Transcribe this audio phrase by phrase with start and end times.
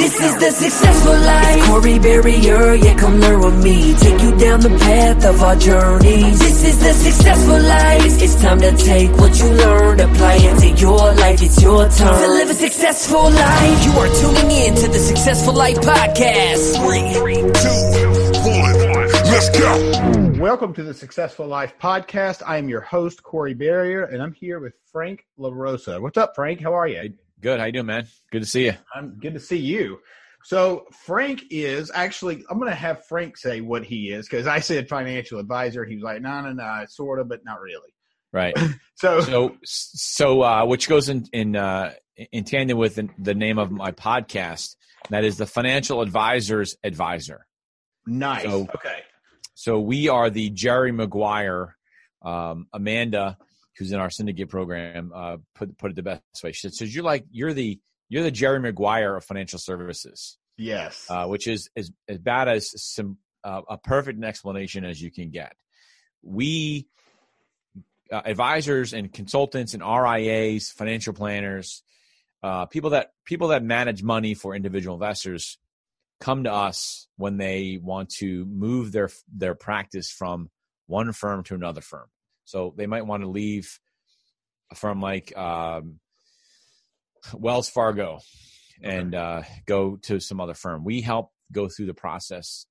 [0.00, 1.56] This is the successful life.
[1.58, 3.94] It's Corey Barrier, yeah, come learn with me.
[3.96, 6.38] Take you down the path of our journeys.
[6.38, 8.22] This is the successful life.
[8.22, 11.42] It's time to take what you learned, apply it to your life.
[11.42, 13.84] It's your turn to live a successful life.
[13.84, 16.80] You are tuning in to the Successful Life Podcast.
[16.80, 17.02] Three,
[17.60, 20.40] two, one, let's go.
[20.40, 22.40] Welcome to the Successful Life Podcast.
[22.46, 26.00] I am your host, Corey Barrier, and I'm here with Frank LaRosa.
[26.00, 26.62] What's up, Frank?
[26.62, 27.12] How are you?
[27.40, 27.58] Good.
[27.58, 28.06] How you doing, man?
[28.30, 28.74] Good to see you.
[28.94, 29.98] I'm good to see you.
[30.44, 32.44] So Frank is actually.
[32.50, 35.84] I'm going to have Frank say what he is because I said financial advisor.
[35.84, 37.94] He was like, no, no, no, sort of, but not really.
[38.32, 38.56] Right.
[38.94, 41.92] so, so, so, uh, which goes in in uh,
[42.32, 44.76] in tandem with the, the name of my podcast.
[45.08, 47.46] That is the Financial Advisors Advisor.
[48.06, 48.44] Nice.
[48.44, 49.00] So, okay.
[49.54, 51.76] So we are the Jerry Maguire,
[52.22, 53.38] um, Amanda
[53.80, 56.52] who's in our syndicate program, uh, put put it the best way.
[56.52, 57.80] She said, "You're like you're the
[58.10, 62.70] you're the Jerry Maguire of financial services." Yes, uh, which is as as bad as
[62.80, 65.54] some uh, a perfect explanation as you can get.
[66.22, 66.88] We
[68.12, 71.82] uh, advisors and consultants and RIAs, financial planners,
[72.42, 75.56] uh, people that people that manage money for individual investors
[76.20, 80.50] come to us when they want to move their their practice from
[80.86, 82.08] one firm to another firm.
[82.50, 83.78] So they might want to leave
[84.74, 86.00] from like um,
[87.32, 88.18] Wells Fargo
[88.82, 90.84] and uh, go to some other firm.
[90.84, 92.66] We help go through the process,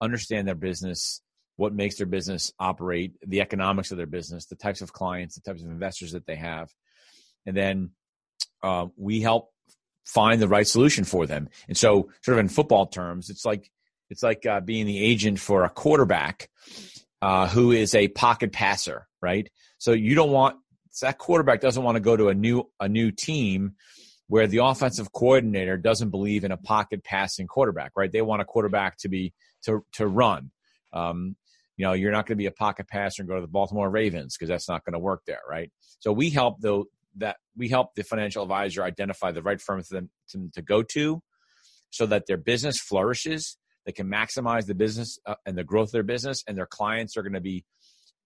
[0.00, 1.20] understand their business,
[1.56, 5.42] what makes their business operate, the economics of their business, the types of clients, the
[5.42, 6.70] types of investors that they have,
[7.46, 7.90] and then
[8.62, 9.50] uh, we help
[10.04, 11.48] find the right solution for them.
[11.68, 13.70] And so, sort of in football terms, it's like
[14.08, 16.48] it's like uh, being the agent for a quarterback
[17.22, 19.48] uh, who is a pocket passer, right?
[19.78, 20.56] So you don't want
[21.02, 23.74] that quarterback doesn't want to go to a new a new team
[24.26, 28.12] where the offensive coordinator doesn't believe in a pocket passing quarterback, right?
[28.12, 29.32] They want a quarterback to be
[29.64, 30.50] to to run.
[30.92, 31.36] Um,
[31.76, 33.88] you know, you're not going to be a pocket passer and go to the Baltimore
[33.88, 35.70] Ravens because that's not going to work there, right?
[36.00, 39.94] So we help though that we help the financial advisor identify the right firm for
[39.94, 41.22] them to, to go to,
[41.90, 43.56] so that their business flourishes
[43.86, 47.16] they can maximize the business uh, and the growth of their business, and their clients
[47.16, 47.64] are going to be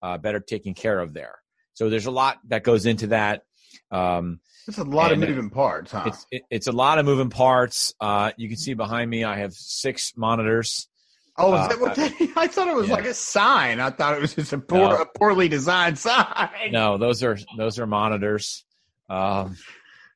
[0.04, 1.36] uh, better taken care of there.
[1.72, 3.42] So there's a lot that goes into that.
[3.90, 6.04] Um, it's a lot of moving parts, huh?
[6.06, 7.94] It's, it, it's a lot of moving parts.
[8.00, 10.88] Uh, you can see behind me, I have six monitors.
[11.36, 12.94] Oh, is that what uh, that, I thought it was yeah.
[12.94, 13.80] like a sign.
[13.80, 14.96] I thought it was just a, poor, no.
[14.96, 16.70] a poorly designed sign.
[16.70, 18.64] No, those are those are monitors.
[19.08, 19.56] Um,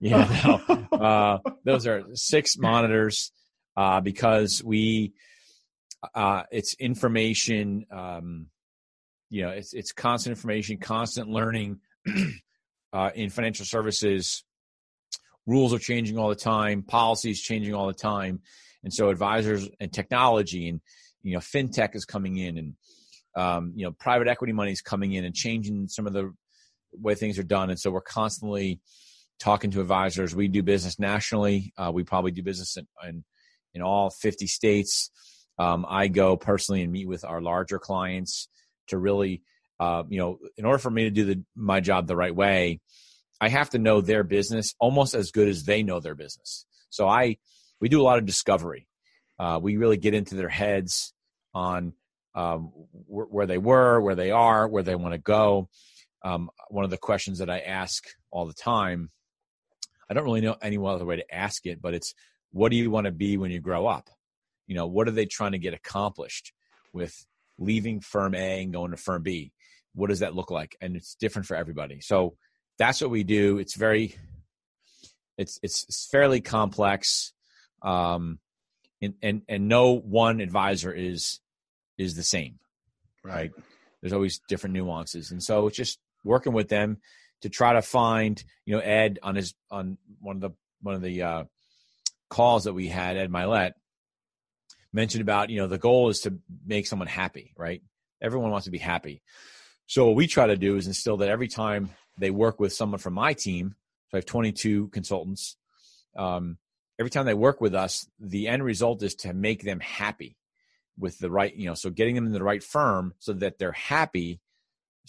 [0.01, 0.87] yeah, no.
[0.93, 3.33] uh, those are six monitors
[3.77, 5.13] uh, because we
[6.15, 8.47] uh, it's information um,
[9.31, 11.81] you know it's it's constant information constant learning
[12.93, 14.45] uh, in financial services
[15.49, 18.41] rules are changing all the time policies changing all the time.
[18.85, 20.81] And so advisors and technology and
[21.23, 22.75] you know fintech is coming in and
[23.35, 26.33] um, you know private equity money is coming in and changing some of the
[26.93, 27.71] way things are done.
[27.71, 28.81] And so we're constantly
[29.41, 30.35] talking to advisors.
[30.35, 31.73] We do business nationally.
[31.77, 33.25] Uh, we probably do business in, in,
[33.75, 35.11] in all 50 states.
[35.59, 38.49] Um, I go personally and meet with our larger clients
[38.89, 39.43] to really,
[39.81, 42.81] uh, you know, in order for me to do the, my job the right way,
[43.41, 46.67] I have to know their business almost as good as they know their business.
[46.91, 47.37] So I,
[47.81, 48.89] we do a lot of discovery.
[49.39, 51.13] Uh, we really get into their heads
[51.55, 51.93] on
[52.35, 55.69] um, wh- where they were, where they are, where they want to go.
[56.23, 59.11] um, one of the questions that I ask all the time.
[60.11, 62.15] I don't really know any other way to ask it, but it's
[62.51, 64.09] what do you want to be when you grow up?
[64.67, 66.53] You know, what are they trying to get accomplished
[66.93, 67.15] with
[67.59, 69.53] leaving firm A and going to firm B?
[69.95, 70.77] What does that look like?
[70.81, 72.01] And it's different for everybody.
[72.01, 72.37] So
[72.79, 73.59] that's what we do.
[73.59, 74.15] It's very,
[75.37, 77.33] it's it's, it's fairly complex,
[77.83, 78.39] um,
[79.03, 81.41] and and and no one advisor is
[81.97, 82.59] is the same,
[83.25, 83.51] right?
[84.01, 86.99] There's always different nuances, and so it's just working with them
[87.43, 90.51] to try to find, you know, Ed on his on one of the
[90.83, 91.45] one of the uh,
[92.31, 93.73] calls that we had, Ed Mylett
[94.93, 97.83] mentioned about, you know, the goal is to make someone happy, right?
[98.23, 99.23] Everyone wants to be happy.
[99.87, 102.99] So what we try to do is instill that every time they work with someone
[102.99, 103.75] from my team,
[104.11, 105.57] so I have 22 consultants.
[106.17, 106.59] Um,
[106.99, 110.37] every time they work with us, the end result is to make them happy
[110.99, 113.73] with the right, you know, so getting them in the right firm so that they're
[113.73, 114.41] happy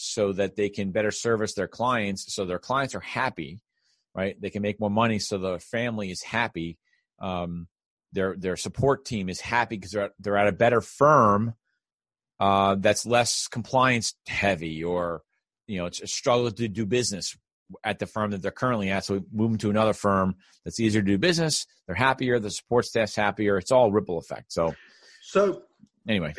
[0.01, 3.59] so that they can better service their clients so their clients are happy
[4.15, 6.77] right they can make more money so the family is happy
[7.19, 7.67] um,
[8.13, 11.53] their their support team is happy because they're at, they're at a better firm
[12.39, 15.21] uh, that's less compliance heavy or
[15.67, 17.37] you know it's a struggle to do business
[17.83, 19.05] at the firm that they're currently at.
[19.05, 20.35] So we move them to another firm
[20.65, 21.67] that's easier to do business.
[21.85, 22.39] They're happier.
[22.39, 23.57] The support staff's happier.
[23.57, 24.51] It's all ripple effect.
[24.51, 24.73] So
[25.21, 25.63] So
[26.07, 26.33] anyway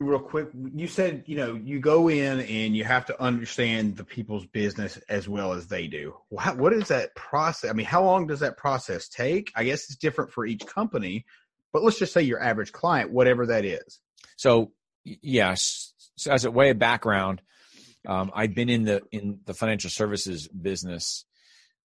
[0.00, 4.04] real quick you said you know you go in and you have to understand the
[4.04, 8.04] people's business as well as they do what, what is that process i mean how
[8.04, 11.24] long does that process take i guess it's different for each company
[11.72, 13.98] but let's just say your average client whatever that is
[14.38, 14.70] So
[15.04, 17.42] yes, so as a way of background,
[18.06, 21.24] um, I've been in the in the financial services business.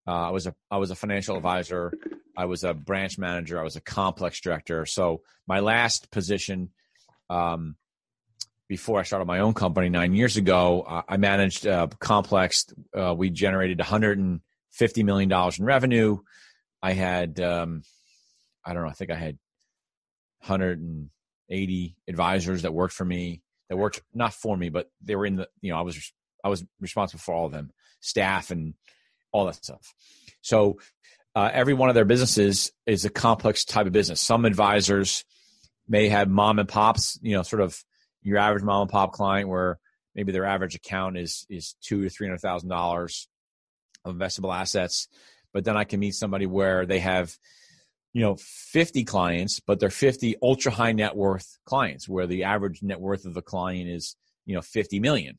[0.07, 1.91] Uh, I was a I was a financial advisor.
[2.37, 3.59] I was a branch manager.
[3.59, 4.85] I was a complex director.
[4.85, 6.69] So my last position,
[7.29, 7.75] um,
[8.67, 12.65] before I started my own company nine years ago, I managed a complex.
[12.97, 16.19] Uh, we generated 150 million dollars in revenue.
[16.81, 17.83] I had, um,
[18.65, 19.37] I don't know, I think I had
[20.45, 23.41] 180 advisors that worked for me.
[23.69, 25.47] That worked not for me, but they were in the.
[25.61, 26.13] You know, I was
[26.43, 27.71] I was responsible for all of them,
[28.01, 28.73] staff and
[29.31, 29.93] all that stuff.
[30.41, 30.79] So
[31.35, 34.21] uh, every one of their businesses is a complex type of business.
[34.21, 35.23] Some advisors
[35.87, 37.81] may have mom and pops, you know, sort of
[38.23, 39.79] your average mom and pop client where
[40.15, 43.27] maybe their average account is is two to three hundred thousand dollars
[44.05, 45.07] of investable assets.
[45.53, 47.37] But then I can meet somebody where they have,
[48.11, 52.81] you know, 50 clients, but they're 50 ultra high net worth clients where the average
[52.81, 54.15] net worth of the client is,
[54.45, 55.37] you know, 50 million,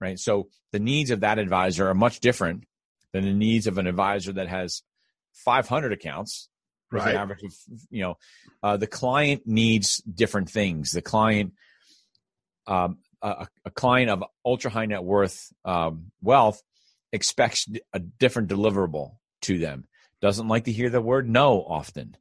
[0.00, 0.18] right?
[0.18, 2.64] So the needs of that advisor are much different
[3.12, 4.82] than the needs of an advisor that has
[5.34, 6.48] 500 accounts.
[6.90, 7.14] Right.
[7.14, 7.54] average of,
[7.88, 8.18] you know,
[8.62, 10.90] uh, the client needs different things.
[10.90, 11.54] The client,
[12.66, 16.62] um, a, a client of ultra high net worth um, wealth
[17.12, 19.86] expects a different deliverable to them.
[20.20, 22.16] Doesn't like to hear the word no often.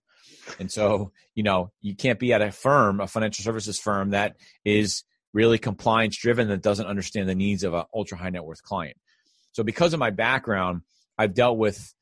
[0.60, 4.36] And so, you know, you can't be at a firm, a financial services firm that
[4.66, 5.04] is
[5.34, 8.98] really compliance driven that doesn't understand the needs of an ultra high net worth client.
[9.54, 10.82] So because of my background,
[11.18, 11.94] I've dealt with,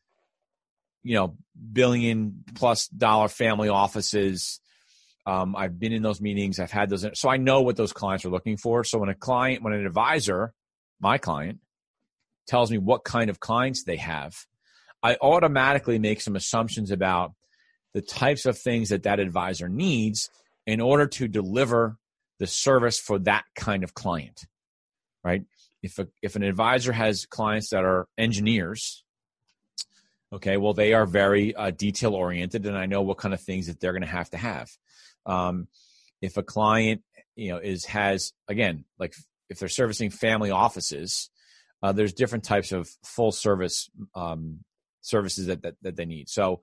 [1.04, 1.36] you know,
[1.72, 4.60] billion plus dollar family offices.
[5.30, 6.60] Um, I've been in those meetings.
[6.60, 7.06] I've had those.
[7.14, 8.84] So I know what those clients are looking for.
[8.84, 10.54] So when a client, when an advisor,
[11.00, 11.60] my client,
[12.48, 14.34] tells me what kind of clients they have,
[15.04, 17.34] I automatically make some assumptions about
[17.94, 20.32] the types of things that that advisor needs
[20.66, 21.98] in order to deliver
[22.40, 24.48] the service for that kind of client.
[25.24, 25.44] Right?
[25.84, 29.04] If a, if an advisor has clients that are engineers,
[30.34, 33.68] okay, well they are very uh, detail oriented, and I know what kind of things
[33.68, 34.70] that they're going to have to have.
[35.26, 35.68] Um,
[36.22, 37.02] if a client
[37.36, 39.16] you know is has again like
[39.50, 41.30] if they're servicing family offices,
[41.82, 44.60] uh, there's different types of full service um,
[45.02, 46.30] services that, that that they need.
[46.30, 46.62] So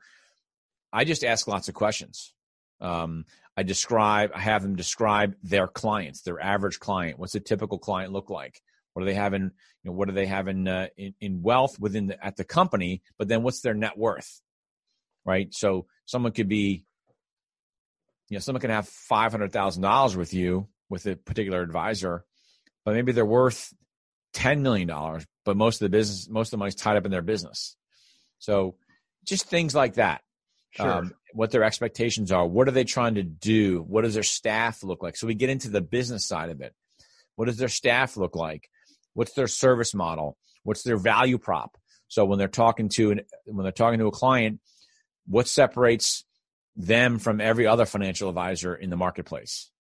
[0.93, 2.33] I just ask lots of questions.
[2.81, 3.25] Um,
[3.57, 7.19] I describe, I have them describe their clients, their average client.
[7.19, 8.61] What's a typical client look like?
[8.93, 9.51] What do they have in, you
[9.85, 13.03] know, what do they have in uh, in, in wealth within the, at the company?
[13.19, 14.41] But then what's their net worth,
[15.25, 15.53] right?
[15.53, 16.85] So someone could be,
[18.29, 22.25] you know, someone can have five hundred thousand dollars with you with a particular advisor,
[22.85, 23.73] but maybe they're worth
[24.33, 27.11] ten million dollars, but most of the business, most of the money's tied up in
[27.11, 27.77] their business.
[28.39, 28.77] So
[29.25, 30.23] just things like that.
[30.73, 30.93] Sure.
[30.93, 32.47] Um, what their expectations are.
[32.47, 33.83] What are they trying to do?
[33.83, 35.17] What does their staff look like?
[35.17, 36.75] So we get into the business side of it.
[37.37, 38.69] What does their staff look like?
[39.15, 40.37] What's their service model?
[40.65, 41.77] What's their value prop?
[42.09, 44.61] So when they're talking to an, when they're talking to a client,
[45.27, 46.25] what separates
[46.77, 49.71] them from every other financial advisor in the marketplace?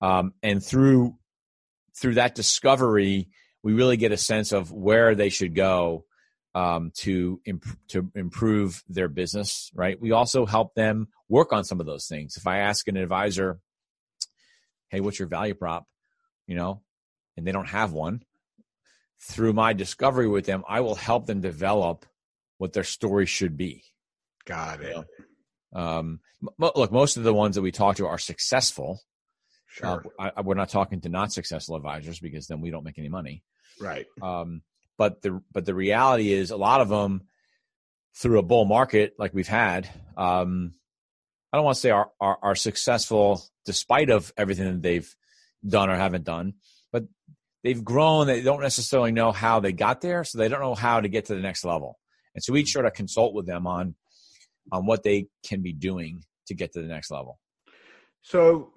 [0.00, 1.16] Um, and through
[2.00, 3.28] through that discovery,
[3.62, 6.04] we really get a sense of where they should go
[6.54, 9.70] um, to imp- to improve their business.
[9.74, 10.00] Right.
[10.00, 12.36] We also help them work on some of those things.
[12.36, 13.60] If I ask an advisor,
[14.88, 15.86] "Hey, what's your value prop?"
[16.46, 16.82] You know,
[17.36, 18.22] and they don't have one,
[19.20, 22.06] through my discovery with them, I will help them develop
[22.58, 23.84] what their story should be.
[24.44, 25.06] Got it.
[25.74, 26.20] Um,
[26.58, 29.00] look, most of the ones that we talk to are successful.
[29.66, 30.04] Sure.
[30.18, 33.08] Uh, I, we're not talking to not successful advisors because then we don't make any
[33.08, 33.42] money.
[33.80, 34.06] right.
[34.22, 34.62] Um,
[34.96, 37.22] but the but the reality is, a lot of them
[38.16, 39.88] through a bull market like we've had.
[40.16, 40.74] Um,
[41.52, 45.14] I don't want to say are, are are successful despite of everything that they've
[45.66, 46.54] done or haven't done,
[46.92, 47.04] but
[47.62, 48.26] they've grown.
[48.26, 51.26] They don't necessarily know how they got there, so they don't know how to get
[51.26, 51.98] to the next level.
[52.34, 53.94] And so we sort of consult with them on
[54.72, 57.38] on what they can be doing to get to the next level.
[58.22, 58.72] So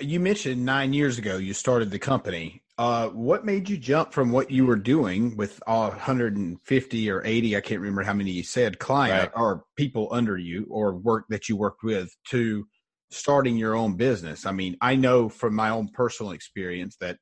[0.00, 2.62] you mentioned nine years ago you started the company.
[2.78, 7.56] Uh, what made you jump from what you were doing with uh, 150 or 80,
[7.56, 9.42] I can't remember how many you said, client Right.
[9.42, 12.66] or people under you or work that you worked with to
[13.10, 14.44] starting your own business?
[14.44, 17.16] I mean, I know from my own personal experience that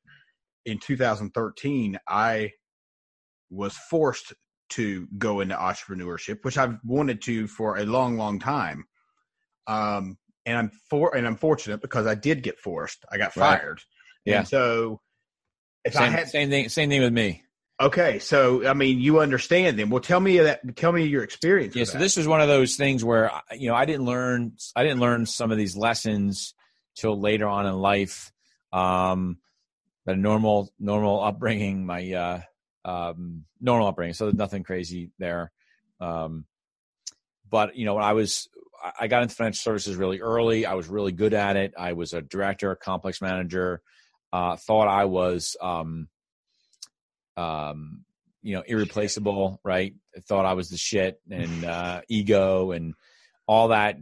[0.65, 2.51] in 2013, I
[3.49, 4.33] was forced
[4.69, 8.85] to go into entrepreneurship, which I've wanted to for a long, long time.
[9.67, 13.03] Um, and I'm for and I'm fortunate because I did get forced.
[13.11, 13.59] I got Right.
[13.59, 13.81] fired.
[14.25, 14.39] Yeah.
[14.39, 15.01] And so
[15.83, 16.69] if I had same thing.
[16.69, 17.43] Same thing with me.
[17.81, 19.89] okay, so I mean, you understand them.
[19.89, 20.75] Well, tell me that.
[20.75, 21.75] Tell me your experience.
[21.75, 21.83] Yeah.
[21.85, 21.99] So that.
[21.99, 24.53] this is one of those things where you know I didn't learn.
[24.75, 26.53] I didn't learn some of these lessons
[26.95, 28.31] till later on in life.
[28.71, 29.37] Um,
[30.05, 32.41] the normal normal upbringing, my uh,
[32.85, 34.13] um, normal upbringing.
[34.13, 35.51] So there's nothing crazy there.
[35.99, 36.45] Um,
[37.49, 38.47] but you know, when I was,
[38.99, 40.65] I- got into financial services really early.
[40.65, 41.73] I was really good at it.
[41.77, 43.81] I was a director, a complex manager.
[44.31, 46.07] Uh, thought I was, um,
[47.35, 48.05] um,
[48.43, 49.59] you know, irreplaceable.
[49.63, 49.95] Right?
[50.27, 52.93] Thought I was the shit and uh, ego and
[53.47, 53.97] all that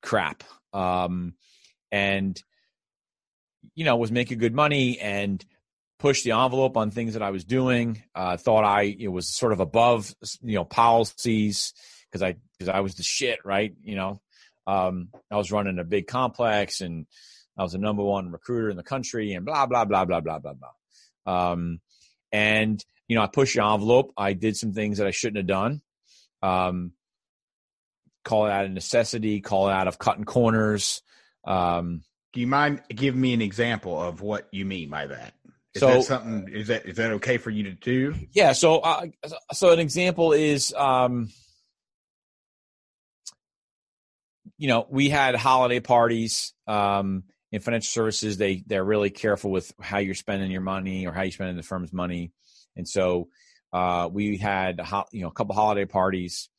[0.00, 0.42] crap.
[0.72, 1.34] Um,
[1.90, 2.40] and
[3.74, 5.44] you know, was making good money and
[6.02, 8.02] pushed the envelope on things that I was doing.
[8.12, 11.72] Uh, thought I was sort of above, you know, policies
[12.10, 13.72] because I because I was the shit, right?
[13.82, 14.20] You know,
[14.66, 17.06] um, I was running a big complex and
[17.56, 20.40] I was the number one recruiter in the country and blah blah blah blah blah
[20.40, 21.52] blah blah.
[21.52, 21.80] Um,
[22.32, 24.12] and you know, I pushed the envelope.
[24.16, 25.82] I did some things that I shouldn't have done.
[26.42, 26.92] Um,
[28.24, 29.40] call it out of necessity.
[29.40, 31.00] Call it out of cutting corners.
[31.44, 35.34] Um, Do you mind give me an example of what you mean by that?
[35.74, 36.48] Is So- that something?
[36.52, 38.14] Is that is that okay for you to do?
[38.32, 38.52] Yeah.
[38.52, 39.06] So, uh,
[39.52, 41.30] so an example is, um,
[44.58, 48.36] you know, we had holiday parties um, in financial services.
[48.36, 51.62] They they're really careful with how you're spending your money or how you're spending the
[51.62, 52.32] firm's money,
[52.76, 53.28] and so
[53.72, 56.50] uh, we had a ho- you know a couple holiday parties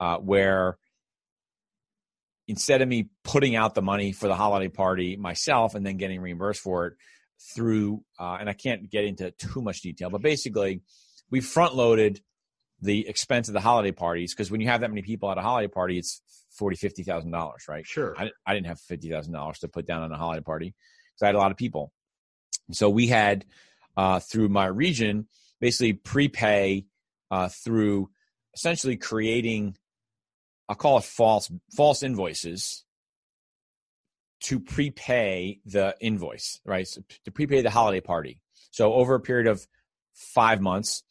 [0.00, 0.78] uh, where
[2.46, 6.20] instead of me putting out the money for the holiday party myself and then getting
[6.20, 6.94] reimbursed for it
[7.54, 10.82] through uh, and I can't get into too much detail, but basically
[11.30, 12.20] we front loaded
[12.80, 15.42] the expense of the holiday parties because when you have that many people at a
[15.42, 16.20] holiday party, it's
[16.50, 17.86] forty, fifty thousand dollars, right?
[17.86, 18.14] Sure.
[18.16, 20.74] I, I didn't have fifty thousand dollars to put down on a holiday party
[21.12, 21.92] because I had a lot of people.
[22.72, 23.44] So we had
[23.96, 25.26] uh, through my region
[25.60, 26.86] basically prepay
[27.30, 28.10] uh, through
[28.54, 29.76] essentially creating,
[30.68, 32.84] I'll call it false false invoices
[34.44, 36.86] to prepay the invoice, right?
[36.86, 38.40] So to prepay the holiday party.
[38.70, 39.66] So over a period of
[40.14, 41.02] five months,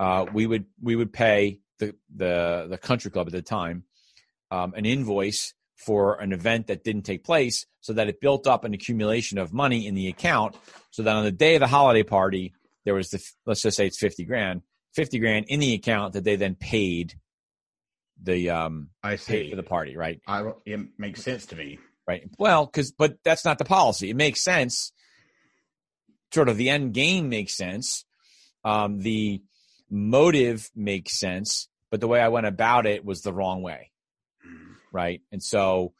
[0.00, 3.84] uh, we would we would pay the the the country club at the time
[4.50, 8.64] um, an invoice for an event that didn't take place, so that it built up
[8.64, 10.56] an accumulation of money in the account,
[10.90, 12.54] so that on the day of the holiday party,
[12.84, 14.62] there was the let's just say it's fifty grand,
[14.94, 17.14] fifty grand in the account that they then paid
[18.22, 19.50] the um I paid see.
[19.50, 20.20] for the party, right?
[20.26, 21.78] I it makes sense to me.
[22.06, 22.28] Right?
[22.38, 24.10] Well, because but that's not the policy.
[24.10, 24.92] It makes sense.
[26.32, 28.04] Sort of the end game makes sense.
[28.64, 29.42] Um, the
[29.90, 33.90] motive makes sense, but the way I went about it was the wrong way,
[34.92, 35.20] right?
[35.30, 35.92] And so,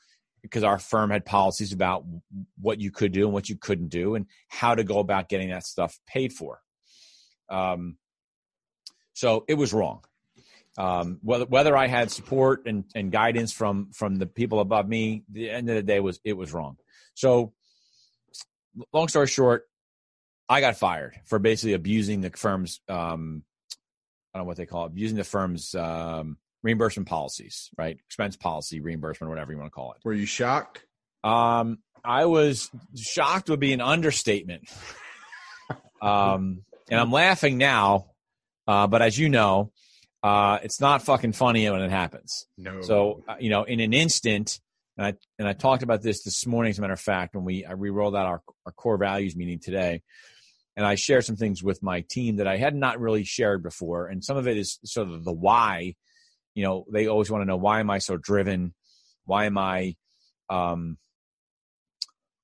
[0.42, 2.04] because our firm had policies about
[2.60, 5.50] what you could do and what you couldn't do, and how to go about getting
[5.50, 6.60] that stuff paid for.
[7.48, 7.98] Um,
[9.12, 10.02] so it was wrong.
[10.76, 15.24] Um, whether whether I had support and, and guidance from from the people above me,
[15.30, 16.76] the end of the day was it was wrong.
[17.14, 17.52] So,
[18.92, 19.68] long story short,
[20.48, 23.44] I got fired for basically abusing the firm's um,
[24.34, 27.96] I don't know what they call it, abusing the firm's um, reimbursement policies, right?
[28.06, 29.98] Expense policy, reimbursement, whatever you want to call it.
[30.04, 30.84] Were you shocked?
[31.22, 34.68] Um, I was shocked would be an understatement.
[36.02, 38.06] um, and I'm laughing now,
[38.66, 39.70] uh, but as you know,
[40.24, 42.46] uh, it's not fucking funny when it happens.
[42.56, 42.80] No.
[42.80, 44.58] So uh, you know, in an instant,
[44.96, 46.70] and I and I talked about this this morning.
[46.70, 49.58] As a matter of fact, when we I re-rolled out our our core values meeting
[49.58, 50.00] today,
[50.78, 54.06] and I shared some things with my team that I had not really shared before,
[54.06, 55.94] and some of it is sort of the why.
[56.54, 58.72] You know, they always want to know why am I so driven?
[59.26, 59.94] Why am I?
[60.48, 60.96] Um,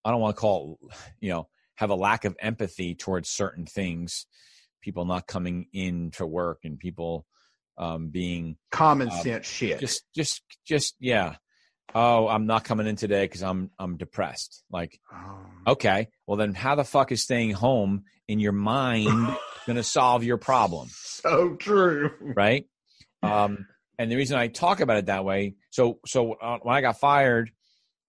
[0.04, 3.64] I don't want to call it, you know, have a lack of empathy towards certain
[3.64, 4.26] things.
[4.82, 7.24] People not coming in to work and people
[7.80, 9.80] um, being common um, sense shit.
[9.80, 11.34] just just just yeah
[11.94, 15.38] oh i'm not coming in today because i'm i'm depressed like Oh.
[15.72, 19.06] okay well then how the fuck is staying home in your mind
[19.66, 22.12] going to solve your problem so true.
[22.36, 22.66] right
[23.22, 23.66] um
[23.98, 27.00] and the reason i talk about it that way so so uh, when i got
[27.00, 27.52] fired I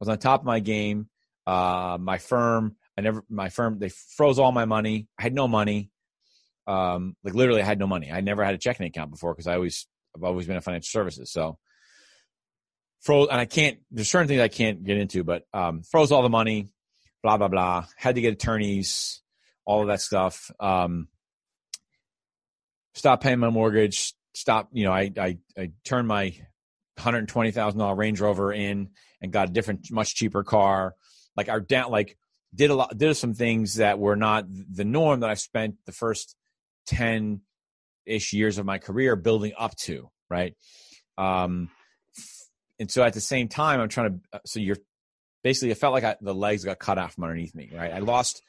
[0.01, 1.07] was on top of my game
[1.47, 5.47] uh my firm i never my firm they froze all my money i had no
[5.47, 5.90] money
[6.67, 8.11] um like literally i had no money.
[8.11, 10.89] I never had a checking account before because i always i've always been in financial
[10.89, 11.57] services so.
[13.01, 16.21] Froze and i can't there's certain things i can't get into but um froze all
[16.21, 16.69] the money
[17.23, 17.85] blah blah blah.
[17.95, 19.21] Had to get attorneys
[19.65, 20.51] all of that stuff.
[20.59, 21.07] Um
[23.21, 24.69] paying my mortgage Stop.
[24.71, 26.35] you know i i, I turned my
[26.99, 28.89] $120000 range rover in
[29.21, 30.95] and got a different much cheaper car.
[31.35, 32.17] Like our down like
[32.53, 35.93] did a lot did some things that were not the norm that i spent the
[35.93, 36.35] first
[36.91, 37.41] 10
[38.05, 40.55] ish years of my career building up to right?
[41.17, 41.69] Um
[42.79, 44.77] and so at the same time i'm trying to so you're
[45.43, 47.93] basically it felt like I, the legs got cut out from underneath me right?
[47.93, 48.41] I lost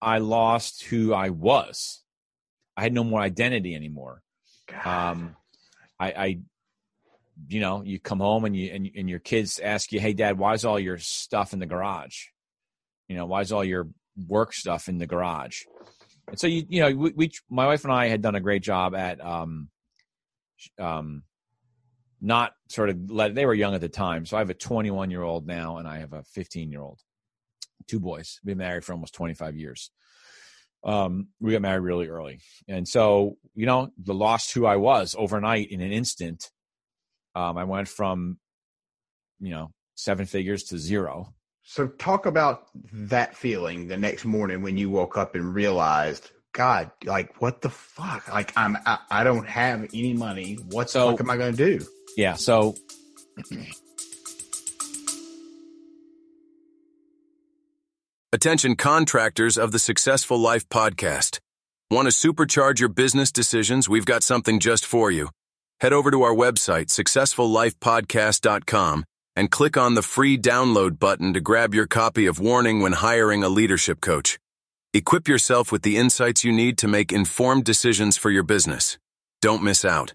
[0.00, 2.02] i lost who i was.
[2.76, 4.22] I had no more identity anymore.
[4.84, 5.36] Um
[6.00, 6.38] i i
[7.46, 10.38] you know you come home and you and, and your kids ask you hey dad
[10.38, 12.16] why's all your stuff in the garage?
[13.08, 13.88] You know why's all your
[14.26, 15.62] work stuff in the garage
[16.36, 18.94] so you you know we, we my wife and i had done a great job
[18.94, 19.68] at um
[20.78, 21.22] um
[22.20, 24.26] not sort of let they were young at the time.
[24.26, 27.00] So i have a 21 year old now and i have a 15 year old
[27.86, 28.40] two boys.
[28.44, 29.90] Been married for almost 25 years.
[30.84, 32.40] Um we got married really early.
[32.66, 36.50] And so you know the lost who i was overnight in an instant
[37.34, 38.38] um i went from
[39.40, 41.34] you know seven figures to zero
[41.70, 46.90] So talk about that feeling the next morning when you woke up and realized, God,
[47.04, 48.26] like what the fuck?
[48.32, 50.54] Like I'm I, I don't have any money.
[50.70, 51.80] What So- the fuck am I gonna do?
[52.16, 52.74] yeah so
[58.32, 61.38] Attention contractors of the Successful Life podcast.
[61.90, 63.88] Want to supercharge your business decisions?
[63.88, 65.30] We've got something just for you.
[65.80, 69.04] Head over to our website, successfullifepodcast.com,
[69.38, 73.44] and click on the free download button to grab your copy of Warning When Hiring
[73.44, 74.36] a Leadership Coach.
[74.92, 78.98] Equip yourself with the insights you need to make informed decisions for your business.
[79.40, 80.12] Don't miss out.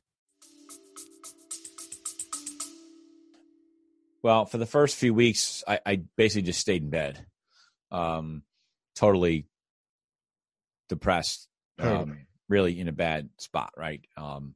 [4.21, 7.25] Well, for the first few weeks, I, I basically just stayed in bed,
[7.91, 8.43] um,
[8.93, 9.45] totally
[10.89, 11.47] depressed,
[11.79, 14.01] um, really in a bad spot, right?
[14.17, 14.55] Um,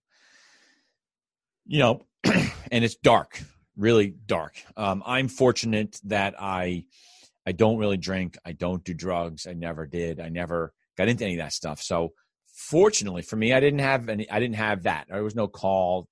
[1.65, 3.41] you know, and it's dark,
[3.77, 4.61] really dark.
[4.75, 6.85] Um, I'm fortunate that I,
[7.45, 8.37] I don't really drink.
[8.45, 9.47] I don't do drugs.
[9.47, 10.19] I never did.
[10.19, 11.81] I never got into any of that stuff.
[11.81, 12.13] So,
[12.57, 14.29] fortunately for me, I didn't have any.
[14.29, 15.05] I didn't have that.
[15.09, 16.07] There was no call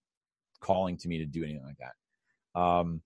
[0.62, 2.60] calling to me to do anything like that.
[2.60, 3.02] Um,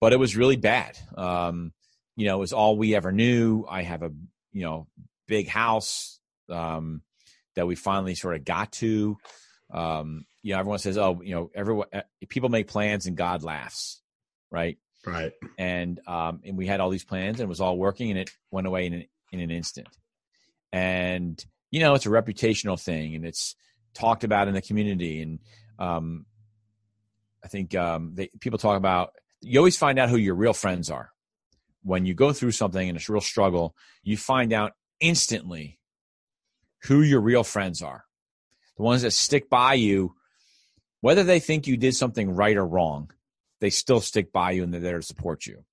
[0.00, 0.98] but it was really bad.
[1.16, 1.72] Um,
[2.16, 3.64] you know, it was all we ever knew.
[3.68, 4.10] I have a
[4.52, 4.86] you know
[5.26, 7.02] big house um,
[7.54, 9.16] that we finally sort of got to.
[9.72, 13.42] Um, you know, everyone says, "Oh, you know, everyone eh, people make plans and God
[13.42, 14.00] laughs,"
[14.48, 14.78] right?
[15.04, 15.32] Right.
[15.56, 18.30] and um, and we had all these plans and it was all working and it
[18.50, 19.86] went away in an, in an instant
[20.72, 23.54] and you know it's a reputational thing and it's
[23.94, 25.38] talked about in the community and
[25.78, 26.26] um,
[27.44, 30.90] i think um, they, people talk about you always find out who your real friends
[30.90, 31.10] are
[31.84, 35.78] when you go through something and it's a real struggle you find out instantly
[36.82, 38.04] who your real friends are
[38.76, 40.16] the ones that stick by you
[41.06, 43.10] whether they think you did something right or wrong
[43.60, 45.64] they still stick by you and they're there to support you.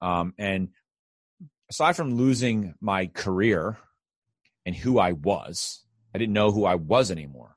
[0.00, 0.68] Um, and
[1.70, 3.76] aside from losing my career
[4.64, 7.56] and who I was, I didn't know who I was anymore.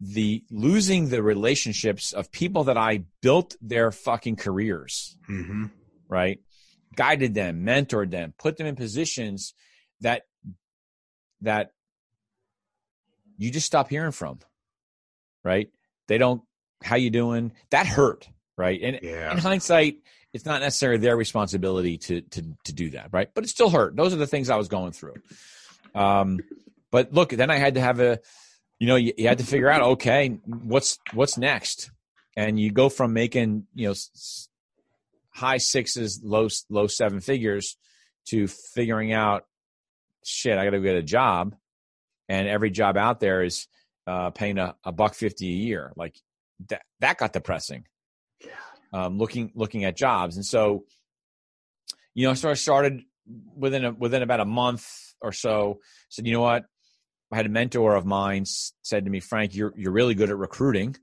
[0.00, 5.66] The losing the relationships of people that I built their fucking careers, Mm-hmm.
[6.08, 6.38] right?
[6.94, 9.54] Guided them, mentored them, put them in positions
[10.02, 10.22] that
[11.40, 11.72] that
[13.38, 14.38] you just stop hearing from,
[15.42, 15.68] right?
[16.08, 16.42] They don't.
[16.82, 17.52] How you doing?
[17.70, 18.80] That hurt, right?
[18.82, 19.32] And Yeah.
[19.32, 19.98] in hindsight,
[20.32, 23.28] it's not necessarily their responsibility to to to do that, right?
[23.34, 23.96] But it still hurt.
[23.96, 25.14] Those are the things I was going through.
[25.94, 26.40] Um,
[26.90, 28.20] but look, then I had to have a,
[28.78, 31.90] you know, you, you had to figure out, okay, what's what's next,
[32.36, 34.48] and you go from making you know s-
[35.30, 37.76] high sixes, low low seven figures,
[38.28, 39.46] to figuring out,
[40.24, 41.54] shit, I got to get a job,
[42.28, 43.66] and every job out there is
[44.06, 45.92] uh, paying a, a buck fifty a year.
[45.96, 46.16] Like
[46.68, 47.84] that that got depressing.
[48.92, 50.84] Um, looking looking at jobs, and so
[52.14, 53.02] you know, so I started
[53.54, 54.88] within a, within about a month
[55.20, 55.80] or so.
[56.08, 56.64] Said, you know what?
[57.30, 60.38] I had a mentor of mine said to me, Frank, you're you're really good at
[60.38, 60.96] recruiting.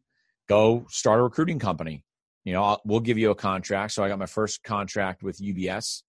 [0.50, 2.04] Go start a recruiting company.
[2.46, 3.94] You know, I'll, we'll give you a contract.
[3.94, 6.02] So I got my first contract with UBS,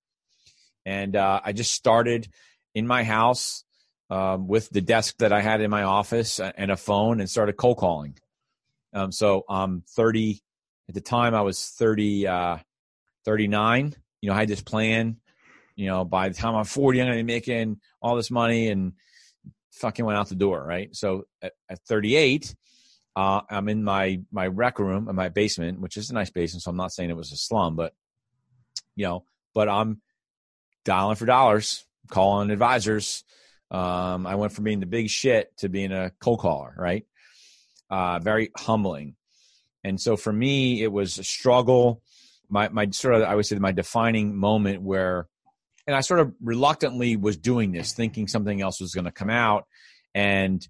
[0.87, 2.28] and uh, I just started
[2.74, 3.64] in my house
[4.10, 7.56] um, with the desk that I had in my office and a phone, and started
[7.56, 8.18] cold calling.
[8.92, 10.42] Um, so I'm 30
[10.88, 11.34] at the time.
[11.34, 12.58] I was 30, uh,
[13.24, 13.94] 39.
[14.20, 15.16] You know, I had this plan.
[15.76, 18.68] You know, by the time I'm 40, I'm going to be making all this money,
[18.68, 18.92] and
[19.72, 20.64] fucking went out the door.
[20.64, 20.94] Right.
[20.94, 22.54] So at, at 38,
[23.16, 26.62] uh, I'm in my my rec room in my basement, which is a nice basement.
[26.62, 27.92] So I'm not saying it was a slum, but
[28.96, 30.00] you know, but I'm
[30.84, 33.24] dialing for dollars, calling advisors.
[33.70, 36.74] Um, I went from being the big shit to being a cold caller.
[36.77, 37.07] Right.
[37.90, 39.16] Uh, very humbling.
[39.85, 42.03] And so for me, it was a struggle.
[42.48, 45.29] My my sort of I would say my defining moment where,
[45.87, 49.31] and I sort of reluctantly was doing this, thinking something else was going to come
[49.31, 49.66] out,
[50.14, 50.66] and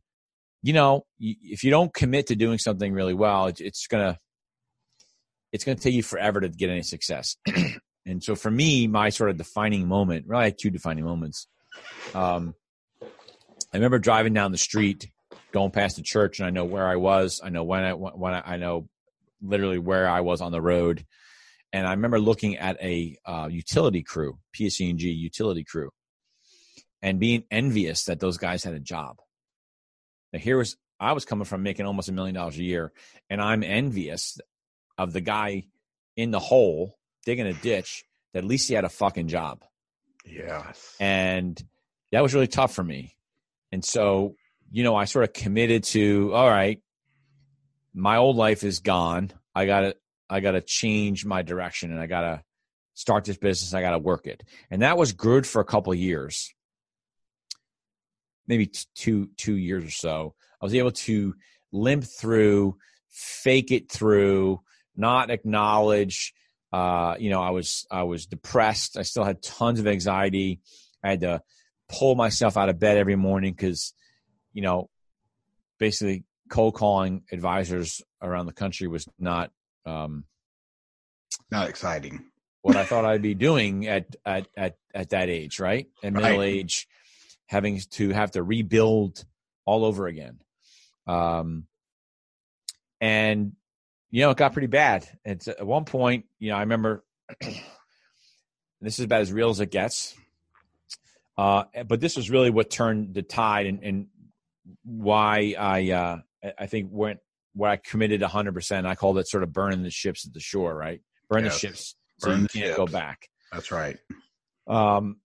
[0.63, 4.19] you know, if you don't commit to doing something really well, it's, it's gonna
[5.53, 7.37] it's gonna take you forever to get any success.
[8.07, 11.47] and so for me, my sort of defining moment, really, I had two defining moments.
[12.15, 12.55] Um,
[13.75, 15.11] I remember driving down the street,
[15.51, 17.41] going past the church, and I know where I was.
[17.43, 18.89] I know when I when I, I know
[19.43, 21.05] literally where I was on the road.
[21.73, 25.91] And I remember looking at a uh, utility crew, PSE&G utility crew,
[27.03, 29.17] and being envious that those guys had a job.
[30.33, 32.93] Now here was I was coming from making almost a million dollars a year,
[33.29, 34.39] and I'm envious
[34.97, 35.65] of the guy
[36.17, 39.65] in the hole digging a ditch that at least he had a fucking job
[40.25, 40.95] Yes.
[41.01, 41.61] and
[42.13, 43.17] that was really tough for me
[43.75, 44.35] and so
[44.71, 46.81] you know i sort of committed to all right
[47.95, 49.31] my old life is gone.
[49.55, 49.97] I gotta
[50.29, 52.43] i gotta change my direction and i gotta
[52.95, 53.75] start this business.
[53.75, 54.43] I gotta work it.
[54.71, 56.53] And that was good for a couple years.
[58.47, 60.35] Maybe t- two two years or so.
[60.61, 61.35] I was able to
[61.73, 62.77] limp through
[63.11, 64.61] fake it through
[64.97, 66.35] not acknowledge
[66.73, 68.97] uh, you know i was i was depressed.
[68.97, 70.61] I still had tons of anxiety.
[71.03, 71.43] I had to
[71.89, 73.93] pull myself out of bed every morning because
[74.53, 74.89] you know
[75.79, 79.51] basically cold calling advisors around the country was not
[79.87, 80.25] um,
[81.51, 82.25] Not exciting.
[82.63, 85.87] what I thought I'd be doing at at at, at that age, right?
[86.03, 86.49] At middle Right.
[86.49, 86.87] age,
[87.47, 89.25] having to have to rebuild
[89.67, 90.39] all over again.
[91.07, 91.67] Um,
[93.01, 93.53] and
[94.11, 95.07] you know, it got pretty bad.
[95.25, 97.05] It's at one point, you know, I remember
[98.81, 100.15] this is about as real as it gets.
[101.37, 104.07] Uh, but this was really what turned the tide and, and
[104.85, 106.19] why I uh,
[106.59, 107.19] I- think went
[107.55, 108.87] where I committed 100%.
[108.87, 111.01] I called it sort of burning the ships at the shore, right?
[111.29, 111.55] Burn Yes.
[111.55, 113.29] the ships so Burn you can't go back.
[113.53, 113.97] That's right.
[114.67, 115.17] Um,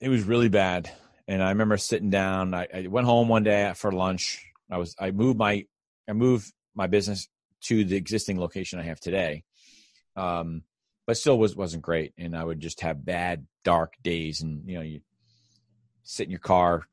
[0.00, 0.90] it was really bad,
[1.28, 2.54] and I remember sitting down.
[2.54, 4.42] I, I went home one day for lunch.
[4.70, 5.66] I was I moved my
[6.08, 7.28] I moved my business
[7.64, 9.44] to the existing location I have today,
[10.16, 10.62] um,
[11.10, 12.14] but still was wasn't great.
[12.16, 15.00] And I would just have bad, dark days, and you know you
[16.04, 16.84] sit in your car,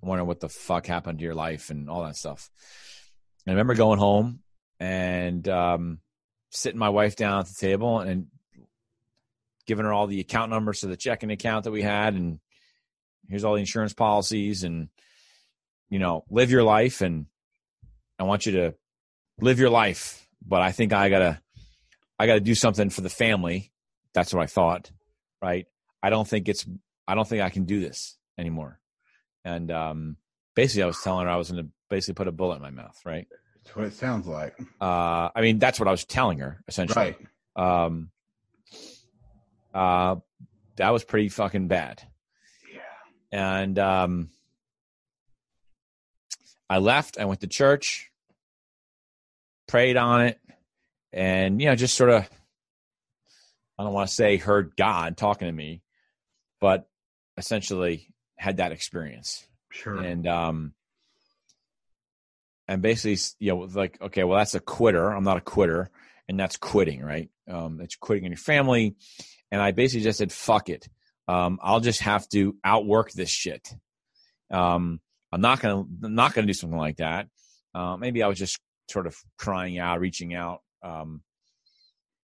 [0.00, 2.50] wondering what the fuck happened to your life and all that stuff.
[3.44, 4.44] And I remember going home
[4.78, 5.98] and um,
[6.52, 8.28] sitting my wife down at the table and
[9.66, 12.38] giving her all the account numbers to the checking account that we had and
[13.28, 14.88] here's all the insurance policies and
[15.90, 17.26] you know live your life and
[18.18, 18.74] i want you to
[19.40, 21.40] live your life but i think i gotta
[22.18, 23.72] i gotta do something for the family
[24.14, 24.90] that's what i thought
[25.42, 25.66] right
[26.02, 26.66] i don't think it's
[27.06, 28.80] i don't think i can do this anymore
[29.44, 30.16] and um
[30.54, 32.98] basically i was telling her i was gonna basically put a bullet in my mouth
[33.04, 33.26] right
[33.64, 34.58] That's what it sounds like.
[34.80, 37.16] uh i mean that's what i was telling her essentially
[37.56, 37.84] Right.
[37.86, 38.10] um
[39.74, 40.16] uh
[40.76, 42.02] that was pretty fucking bad
[42.72, 42.80] Yeah.
[43.38, 44.30] and um
[46.70, 48.10] i left i went to church
[49.66, 50.40] prayed on it
[51.12, 52.28] and you know just sort of
[53.78, 55.82] i don't want to say heard god talking to me
[56.60, 56.88] but
[57.36, 59.46] essentially had that experience.
[59.70, 59.96] Sure.
[59.96, 60.72] and um
[62.66, 65.10] and basically you know like okay well that's a quitter.
[65.10, 65.90] I'm not a quitter
[66.28, 67.30] and that's quitting right?
[67.50, 68.96] Um it's quitting in your family
[69.50, 70.88] and i basically just said fuck it.
[71.26, 73.74] Um i'll just have to outwork this shit.
[74.50, 77.28] Um, I'm not gonna not gonna do something like that.
[77.74, 78.58] Uh, maybe I was just
[78.90, 81.22] sort of crying out, reaching out, um,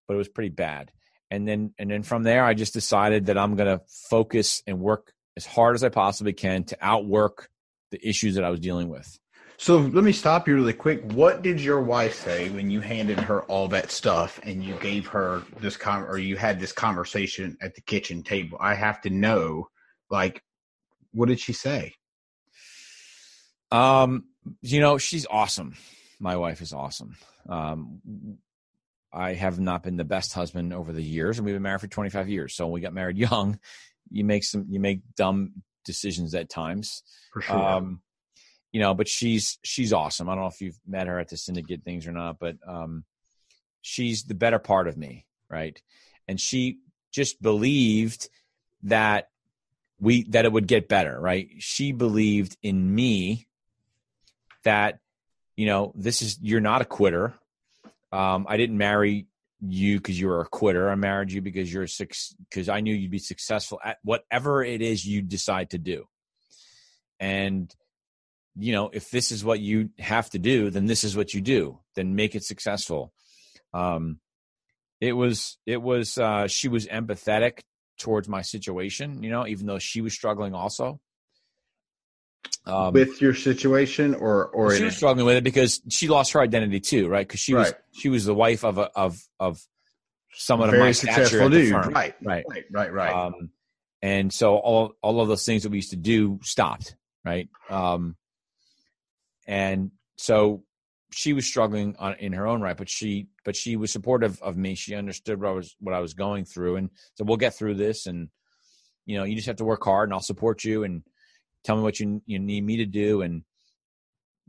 [0.06, 0.92] but it was pretty bad.
[1.30, 5.12] And then and then from there, I just decided that I'm gonna focus and work
[5.36, 7.48] as hard as I possibly can to outwork
[7.90, 9.18] the issues that I was dealing with.
[9.56, 11.12] So let me stop you really quick.
[11.12, 15.06] What did your wife say when you handed her all that stuff and you gave
[15.08, 18.58] her this con or you had this conversation at the kitchen table?
[18.60, 19.68] I have to know,
[20.10, 20.42] like,
[21.12, 21.94] what did she say?
[23.70, 24.24] Um,
[24.60, 25.76] you know, she's awesome.
[26.18, 27.16] My wife is awesome.
[27.48, 28.38] Um,
[29.12, 31.86] I have not been the best husband over the years, and we've been married for
[31.86, 32.54] 25 years.
[32.54, 33.58] So when we got married young,
[34.10, 37.02] you make some, you make dumb decisions at times.
[37.32, 37.56] For sure.
[37.56, 38.00] Um,
[38.72, 40.28] you know, but she's she's awesome.
[40.28, 43.04] I don't know if you've met her at the syndicate things or not, but um,
[43.82, 45.80] she's the better part of me, right?
[46.26, 46.78] And she
[47.12, 48.28] just believed
[48.82, 49.28] that
[50.00, 51.48] we that it would get better, right?
[51.58, 53.46] She believed in me
[54.64, 54.98] that
[55.56, 57.34] you know this is you're not a quitter.
[58.12, 59.26] Um, I didn't marry
[59.60, 60.90] you because you were a quitter.
[60.90, 64.82] I married you because you're six because I knew you'd be successful at whatever it
[64.82, 66.06] is you decide to do.
[67.18, 67.74] And
[68.56, 71.40] you know, if this is what you have to do, then this is what you
[71.40, 71.80] do.
[71.96, 73.12] Then make it successful.
[73.72, 74.20] Um,
[75.00, 77.60] it was, it was, uh, she was empathetic
[77.98, 81.00] towards my situation, you know, even though she was struggling also.
[82.66, 86.40] Um, with your situation or, or she was struggling with it because she lost her
[86.40, 87.28] identity too, right?
[87.28, 87.66] Cause she right.
[87.66, 89.60] was, she was the wife of a, of, of
[90.32, 91.72] someone of my stature dude.
[91.72, 93.14] Right, right, right, right, right.
[93.14, 93.50] Um,
[94.00, 97.48] and so all, all of those things that we used to do stopped, right?
[97.68, 98.16] Um,
[99.46, 100.64] and so
[101.14, 104.56] she was struggling on, in her own right, but she but she was supportive of
[104.56, 104.74] me.
[104.74, 107.74] She understood what I was what I was going through, and so we'll get through
[107.74, 108.06] this.
[108.06, 108.28] And
[109.06, 111.02] you know, you just have to work hard, and I'll support you, and
[111.64, 113.42] tell me what you you need me to do, and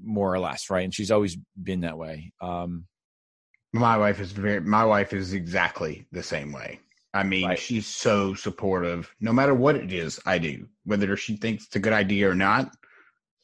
[0.02, 0.84] more or less, right?
[0.84, 2.34] And she's always been that way.
[2.42, 2.86] Um,
[3.74, 4.62] my wife is very.
[4.62, 6.80] My wife is exactly the same way.
[7.14, 7.60] I mean, right.
[7.60, 9.14] she's so supportive.
[9.22, 12.36] No matter what it is I do, whether she thinks it's a good idea or
[12.36, 12.72] not,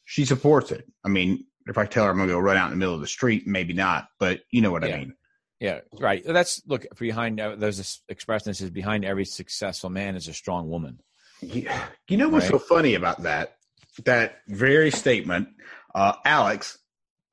[0.04, 0.86] she supports it.
[1.06, 2.96] I mean, if I tell her I'm going to go run out in the middle
[2.96, 4.96] of the street, maybe not, but you know what yeah.
[4.96, 5.16] I mean.
[5.62, 6.24] Yeah, right.
[6.26, 7.40] That's look behind.
[7.40, 11.00] Uh, there's this expression that says behind every successful man is a strong woman.
[11.42, 11.70] You,
[12.10, 12.54] you know what's right?
[12.54, 13.58] so funny about that?
[14.06, 15.49] That very statement,
[15.93, 16.77] uh, Alex.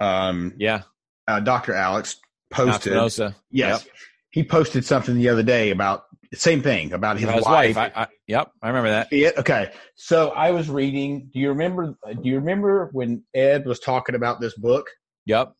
[0.01, 0.83] Um, yeah,
[1.27, 2.17] uh, Doctor Alex
[2.51, 2.95] posted.
[2.95, 3.19] Yes,
[3.51, 3.83] yep.
[4.31, 7.77] he posted something the other day about same thing about his, about his wife.
[7.77, 7.93] wife.
[7.95, 9.09] I, I, yep, I remember that.
[9.13, 9.73] Yeah, okay.
[9.97, 11.31] So I was reading.
[11.33, 11.97] Do you remember?
[12.07, 14.89] Do you remember when Ed was talking about this book?
[15.27, 15.55] Yep.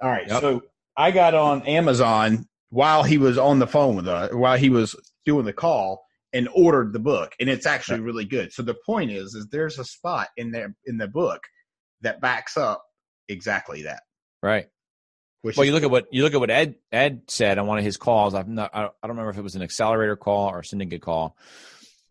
[0.00, 0.28] All right.
[0.28, 0.40] Yep.
[0.40, 0.62] So
[0.96, 4.96] I got on Amazon while he was on the phone with us, while he was
[5.24, 8.52] doing the call, and ordered the book, and it's actually really good.
[8.52, 11.40] So the point is, is there's a spot in there in the book
[12.02, 12.84] that backs up
[13.28, 14.02] exactly that.
[14.42, 14.66] Right.
[15.42, 17.78] Which well, you look at what you look at what Ed Ed said on one
[17.78, 18.34] of his calls.
[18.34, 21.36] I'm not, I don't remember if it was an accelerator call or a syndicate call.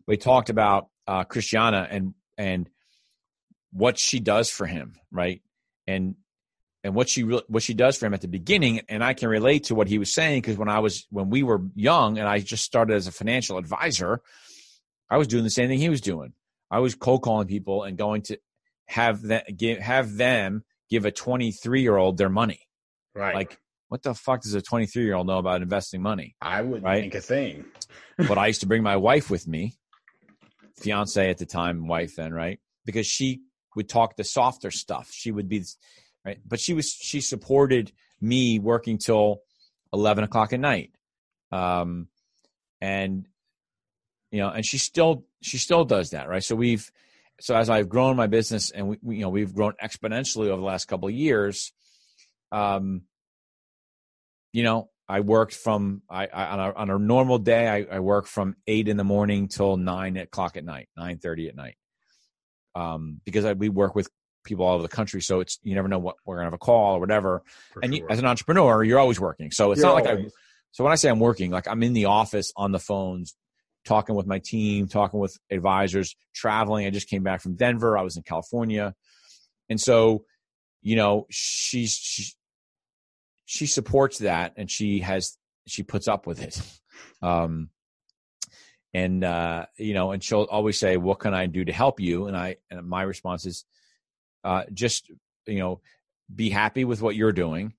[0.06, 2.68] We talked about uh, Christiana and and
[3.70, 5.42] what she does for him, right?
[5.86, 6.14] And
[6.84, 8.80] and what she re- what she does for him at the beginning.
[8.88, 11.42] And I can relate to what he was saying because when I was when we
[11.42, 14.22] were young and I just started as a financial advisor,
[15.10, 16.32] I was doing the same thing he was doing.
[16.70, 18.38] I was cold calling people and going to
[18.86, 22.68] have them give have them give a 23 year old their money
[23.18, 23.34] Right.
[23.34, 26.36] Like, what the fuck does a 23 year old know about investing money?
[26.40, 27.00] I wouldn't right?
[27.00, 27.64] think a thing.
[28.16, 29.74] but I used to bring my wife with me,
[30.76, 32.60] fiance at the time, wife then, right?
[32.84, 33.40] Because she
[33.74, 35.10] would talk the softer stuff.
[35.10, 35.64] She would be,
[36.28, 36.38] right?
[36.46, 39.40] But she was, she supported me working till
[39.92, 40.92] 11 o'clock at night.
[41.50, 42.08] Um,
[42.80, 43.26] and,
[44.30, 46.44] you know, and she still, she still does that, right?
[46.44, 46.90] So we've,
[47.40, 50.60] so as I've grown my business and we, we you know, we've grown exponentially over
[50.60, 51.72] the last couple of years,
[52.52, 53.02] um,
[54.52, 57.66] you know, I worked from I, I on, a, on a normal day.
[57.66, 61.48] I, I work from eight in the morning till nine o'clock at night, nine thirty
[61.48, 61.76] at night,
[62.74, 64.10] um, because I, we work with
[64.44, 65.20] people all over the country.
[65.20, 67.42] So it's you never know what we're gonna have a call or whatever.
[67.72, 68.04] For and sure.
[68.04, 69.50] you, as an entrepreneur, you're always working.
[69.50, 70.24] So it's you're not always.
[70.24, 70.30] like I.
[70.72, 73.34] So when I say I'm working, like I'm in the office on the phones,
[73.84, 76.86] talking with my team, talking with advisors, traveling.
[76.86, 77.96] I just came back from Denver.
[77.96, 78.94] I was in California,
[79.68, 80.24] and so
[80.82, 82.32] you know she's she,
[83.46, 86.60] she supports that and she has she puts up with it
[87.22, 87.68] um
[88.94, 92.26] and uh you know and she'll always say what can i do to help you
[92.26, 93.64] and i and my response is
[94.44, 95.10] uh just
[95.46, 95.80] you know
[96.34, 97.72] be happy with what you're doing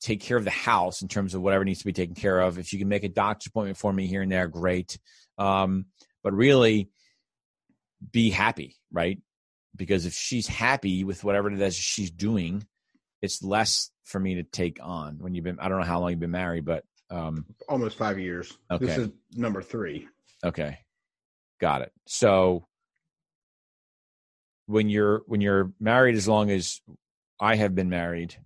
[0.00, 2.58] take care of the house in terms of whatever needs to be taken care of
[2.58, 4.98] if you can make a doctor's appointment for me here and there great
[5.38, 5.86] um
[6.22, 6.88] but really
[8.10, 9.18] be happy right
[9.76, 12.66] because if she's happy with whatever it is she's doing,
[13.20, 15.18] it's less for me to take on.
[15.18, 18.18] When you've been, I don't know how long you've been married, but um, Almost five
[18.18, 18.56] years.
[18.70, 18.86] Okay.
[18.86, 20.08] This is number three.
[20.44, 20.78] Okay.
[21.60, 21.92] Got it.
[22.06, 22.66] So
[24.66, 26.80] when you're when you're married as long as
[27.40, 28.36] I have been married,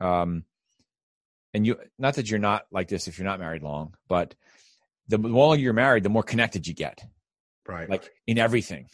[0.00, 0.44] um
[1.54, 4.34] and you not that you're not like this if you're not married long, but
[5.08, 7.02] the longer you're married, the more connected you get,
[7.66, 7.88] Right.
[7.88, 8.88] like in everything.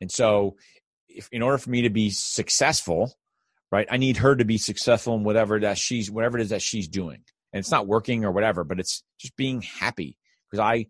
[0.00, 0.56] And so
[1.08, 3.12] if in order for me to be successful,
[3.72, 6.62] right, I need her to be successful in whatever that she's whatever it is that
[6.62, 7.22] she's doing.
[7.52, 10.18] And it's not working or whatever, but it's just being happy
[10.50, 10.86] because I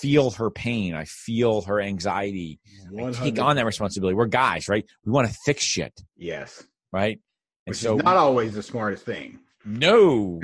[0.00, 0.94] feel her pain.
[0.94, 2.60] I feel her anxiety.
[2.98, 4.14] I take on that responsibility.
[4.14, 4.84] We're guys, right?
[5.04, 6.62] We want to fix shit, Yes.
[6.92, 7.18] right?
[7.66, 9.38] And Which so is not always the smartest thing.
[9.64, 10.40] no,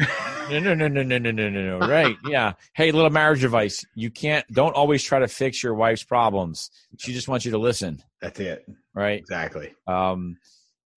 [0.50, 1.86] no, no, no, no, no, no, no, no, no.
[1.86, 2.16] Right?
[2.28, 2.52] Yeah.
[2.74, 4.46] Hey, little marriage advice: you can't.
[4.52, 6.70] Don't always try to fix your wife's problems.
[6.98, 8.66] She just wants you to listen, That's it.
[8.94, 9.18] right?
[9.18, 9.74] Exactly.
[9.86, 10.36] Um,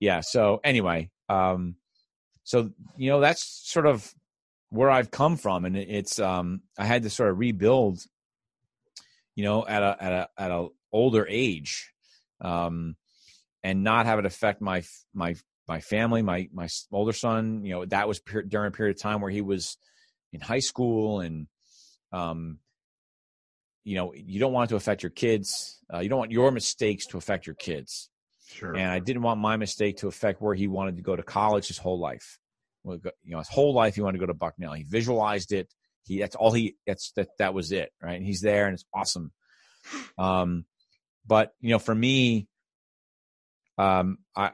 [0.02, 0.20] yeah.
[0.22, 1.76] So anyway, um,
[2.44, 4.14] so you know that's sort of
[4.70, 8.02] where I've come from, and it's um, I had to sort of rebuild,
[9.40, 11.94] you know, at a at a at a older age,
[12.42, 12.98] um,
[13.64, 15.34] and not have it affect my my
[15.66, 17.64] my family, my my older son.
[17.64, 19.78] You know, that was per- during a period of time where he was
[20.34, 21.48] in high school, and
[22.12, 22.60] um,
[23.86, 25.80] you know, you don't want it to affect your kids.
[25.94, 28.10] Uh, you don't want your mistakes to affect your kids
[28.46, 28.76] Sure.
[28.76, 31.68] and I didn't want my mistake to affect where he wanted to go to college
[31.70, 32.40] his whole life.
[32.84, 34.74] Well, You know, his whole life he wanted to go to Bucknell.
[34.74, 35.74] He visualized it.
[36.10, 38.16] He that's all he that's that that was it, right?
[38.16, 39.32] And he's there, and it's awesome.
[40.18, 40.66] Um,
[41.26, 42.48] but you know, for me,
[43.78, 44.52] um, I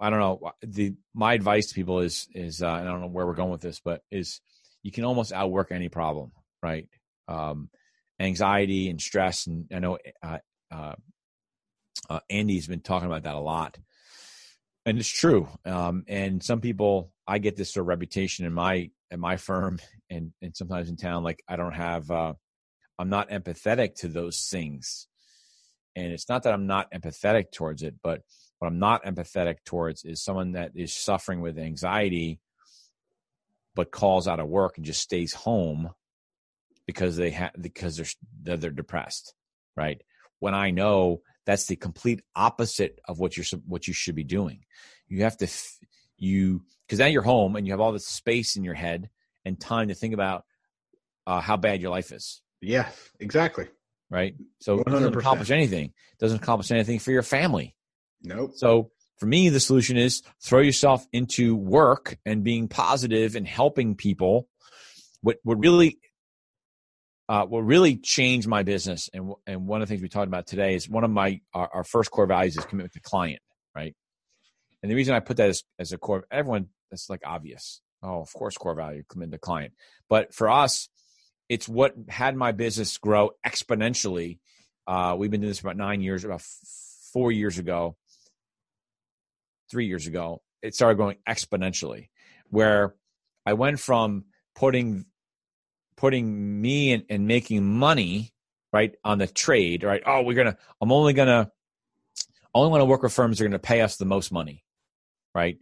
[0.00, 3.24] I don't know the my advice to people is is uh, I don't know where
[3.24, 4.40] we're going with this, but is
[4.82, 6.88] you can almost outwork any problem, right?
[7.28, 7.70] Um,
[8.18, 10.38] anxiety and stress, and I know uh,
[10.72, 10.94] uh,
[12.10, 13.78] uh, Andy's been talking about that a lot,
[14.84, 15.48] and it's true.
[15.64, 19.78] Um, and some people, I get this sort of reputation in my at my firm,
[20.10, 22.32] and and sometimes in town, like I don't have, uh,
[22.98, 25.06] I'm not empathetic to those things.
[25.94, 28.22] And it's not that I'm not empathetic towards it, but
[28.58, 32.40] what I'm not empathetic towards is someone that is suffering with anxiety,
[33.74, 35.90] but calls out of work and just stays home
[36.86, 38.06] because they have because they're
[38.42, 39.34] they're they're depressed,
[39.76, 40.00] right?
[40.38, 44.64] When I know that's the complete opposite of what you're what you should be doing.
[45.08, 45.48] You have to
[46.22, 49.10] you because now you're home and you have all this space in your head
[49.44, 50.44] and time to think about
[51.26, 52.88] uh, how bad your life is, yeah,
[53.20, 53.66] exactly.
[54.10, 54.34] right?
[54.60, 55.86] So it doesn't accomplish anything.
[55.86, 57.74] It doesn't accomplish anything for your family.
[58.22, 58.52] Nope.
[58.54, 63.96] So for me, the solution is throw yourself into work and being positive and helping
[63.96, 64.48] people.
[65.22, 65.98] What what really
[67.28, 70.46] uh, what really changed my business and and one of the things we talked about
[70.46, 73.40] today is one of my our, our first core values is commitment to client,
[73.74, 73.94] right?
[74.82, 77.80] And the reason I put that as, as a core, everyone that's like obvious.
[78.02, 79.74] Oh, of course, core value commitment to client.
[80.08, 80.88] But for us,
[81.48, 84.38] it's what had my business grow exponentially.
[84.86, 86.24] Uh, we've been doing this about nine years.
[86.24, 86.42] About
[87.12, 87.96] four years ago,
[89.70, 92.08] three years ago, it started growing exponentially,
[92.50, 92.94] where
[93.46, 95.06] I went from putting
[95.96, 98.32] putting me and, and making money
[98.72, 101.50] right on the trade right oh we're gonna i'm only gonna
[102.54, 104.64] only want to work with firms that are gonna pay us the most money
[105.34, 105.58] right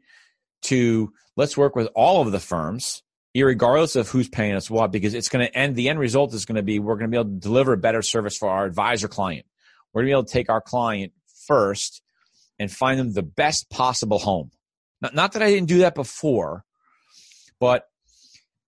[0.62, 3.02] to let's work with all of the firms
[3.36, 6.44] irregardless of who's paying us what because it's going to end the end result is
[6.44, 8.64] going to be we're going to be able to deliver a better service for our
[8.64, 9.46] advisor client
[9.92, 11.12] we're going to be able to take our client
[11.46, 12.02] first
[12.58, 14.50] and find them the best possible home
[15.00, 16.64] not, not that i didn't do that before
[17.60, 17.86] but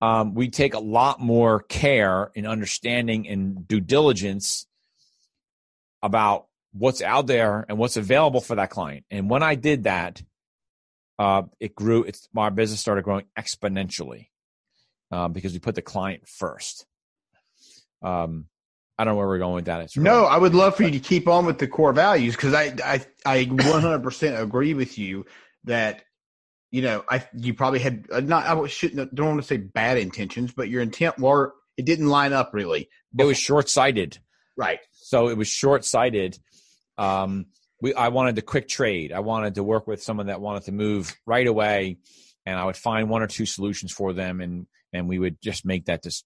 [0.02, 4.66] um, we take a lot more care in understanding and due diligence
[6.02, 9.04] about what's out there and what's available for that client.
[9.10, 10.20] And when I did that,
[11.22, 12.02] uh, it grew.
[12.02, 14.26] It's my business started growing exponentially
[15.12, 16.84] uh, because we put the client first.
[18.02, 18.46] Um,
[18.98, 19.82] I don't know where we're going with that.
[19.82, 22.54] It's No, I would love for you to keep on with the core values because
[22.54, 25.24] I, I I 100% agree with you
[25.62, 26.02] that
[26.72, 29.98] you know I you probably had uh, not I shouldn't don't want to say bad
[29.98, 32.88] intentions, but your intent were it didn't line up really.
[33.16, 34.18] it was short sighted.
[34.56, 34.80] Right.
[34.90, 36.36] So it was short sighted.
[36.98, 37.46] Um,
[37.82, 39.12] we I wanted the quick trade.
[39.12, 41.98] I wanted to work with someone that wanted to move right away,
[42.46, 45.66] and I would find one or two solutions for them, and and we would just
[45.66, 46.24] make that just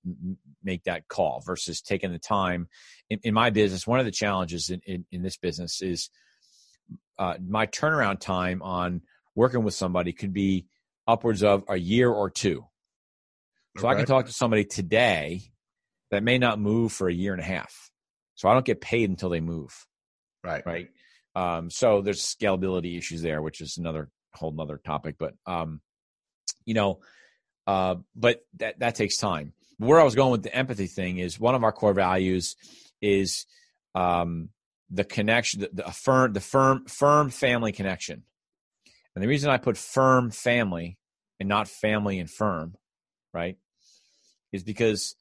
[0.63, 2.69] make that call versus taking the time.
[3.09, 6.11] In, in my business, one of the challenges in, in, in this business is
[7.19, 9.01] uh, my turnaround time on
[9.35, 10.67] working with somebody could be
[11.07, 12.67] upwards of a year or two.
[13.79, 15.43] So I can talk to somebody today
[16.11, 17.91] that may not move for a year and a half.
[18.35, 19.87] So I don't get paid until they move
[20.47, 20.65] Right.
[20.65, 20.89] right?
[21.37, 25.17] Um, so there's scalability issues there, which is another whole nother topic.
[25.19, 25.81] But um,
[26.65, 27.01] you know,
[27.67, 29.53] uh, but that that takes time.
[29.79, 32.57] Where I was going with the empathy thing is one of our core values
[33.03, 33.45] is
[33.95, 34.49] um,
[34.91, 38.23] the connection, the, the firm, the firm, firm family connection.
[39.15, 40.97] And the reason I put firm family
[41.39, 42.75] and not family and firm,
[43.35, 43.59] right,
[44.53, 45.15] is because,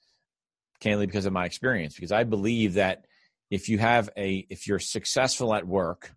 [0.80, 1.95] candidly, because of my experience.
[1.95, 3.05] Because I believe that
[3.50, 6.16] if you have a, if you're successful at work,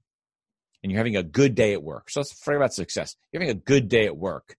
[0.82, 2.10] and you're having a good day at work.
[2.10, 3.16] So let's forget about success.
[3.32, 4.56] You're having a good day at work.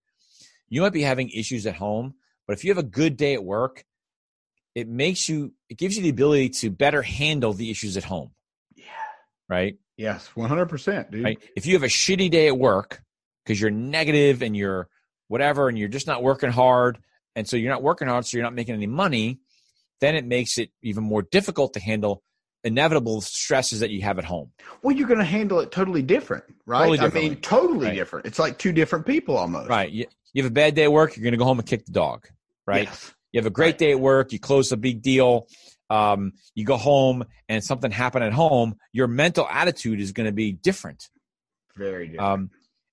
[0.68, 2.16] You might be having issues at home,
[2.46, 3.86] but if you have a good day at work,
[4.76, 8.32] it makes you, it gives you the ability to better handle the issues at home.
[8.76, 8.84] Yeah.
[9.48, 9.78] Right.
[9.98, 10.30] Yes.
[10.36, 11.24] 100%, dude.
[11.24, 11.40] Right.
[11.56, 13.02] If you have a shitty day at work
[13.44, 14.88] because you're negative and you're
[15.28, 17.00] whatever, and you're just not working hard,
[17.36, 19.40] and so you're not working hard, so you're not making any money,
[20.02, 22.24] then it makes it even more difficult to handle
[22.64, 24.52] inevitable stresses that you have at home.
[24.82, 26.80] Well, you're going to handle it totally different, right?
[26.88, 27.96] Totally I mean, totally Right.
[27.96, 28.26] different.
[28.26, 29.70] It's like two different people almost.
[29.70, 29.90] Right.
[29.90, 31.86] You, you have a bad day at work, you're going to go home and kick
[31.86, 32.28] the dog.
[32.68, 32.84] Right.
[32.84, 33.14] Yes.
[33.32, 33.78] You have a great Right.
[33.78, 35.48] day at work, you close a big deal,
[35.90, 40.34] um, you go home and something happened at home, your mental attitude is going to
[40.34, 41.10] be different.
[41.76, 42.30] Very different.
[42.32, 42.50] Um,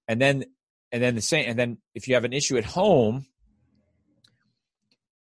[0.09, 0.45] and then,
[0.93, 3.27] and then the same, and then if you have an issue at home,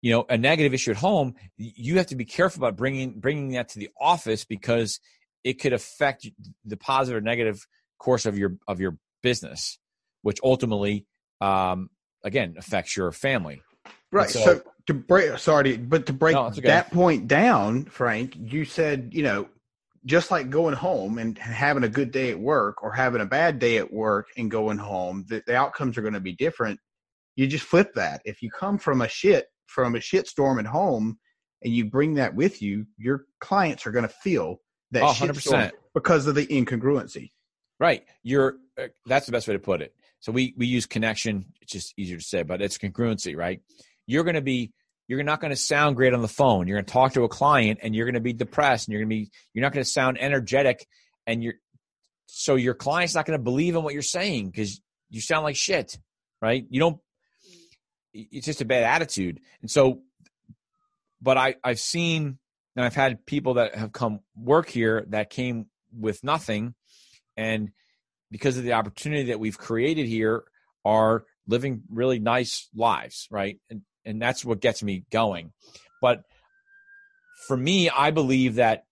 [0.03, 3.51] you know, a negative issue at home, you have to be careful about bringing bringing
[3.53, 4.99] that to the office because
[5.45, 6.29] it could affect
[6.65, 7.67] the positive or negative
[7.99, 9.79] course of your of your business,
[10.23, 11.07] which ultimately,
[11.41, 11.91] um,
[12.25, 13.63] again, affects your family.
[14.13, 14.31] Right.
[14.31, 16.63] so- So, to break, sorry, but to break No, okay.
[16.63, 19.49] that point down, Frank, you said, you know,
[20.07, 23.59] just like going home and having a good day at work or having a bad
[23.59, 26.81] day at work and going home, the, the outcomes are going to be different.
[27.37, 28.23] You just flip that.
[28.25, 31.18] If you come from a shit, from a shitstorm at home
[31.62, 34.61] and you bring that with you, your clients are going to feel
[34.91, 37.31] that Oh, shit because of the incongruency.
[37.79, 38.05] Right.
[38.23, 39.95] You're uh, that's the best way to put it.
[40.21, 41.47] So we we use connection.
[41.62, 43.61] It's just easier to say, but it's congruency, right?
[44.07, 44.73] You're going to be
[45.09, 46.68] you're not going to sound great on the phone.
[46.68, 49.03] You're going to talk to a client and you're going to be depressed and you're
[49.03, 50.87] going to be you're not going to sound energetic
[51.27, 51.55] and you're
[52.27, 55.57] so your client's not going to believe in what you're saying because you sound like
[55.57, 55.99] shit,
[56.41, 56.64] right?
[56.71, 57.01] You don't
[58.13, 59.41] it's just a bad attitude.
[59.63, 60.01] And so
[61.21, 62.39] but I I've seen
[62.77, 66.75] and I've had people that have come work here that came with nothing.
[67.37, 67.71] And
[68.31, 70.45] because of the opportunity that we've created here
[70.85, 73.59] are living really nice lives right?
[73.69, 75.53] And and that's what gets me going.
[76.01, 76.25] But
[77.47, 78.85] for me i believe that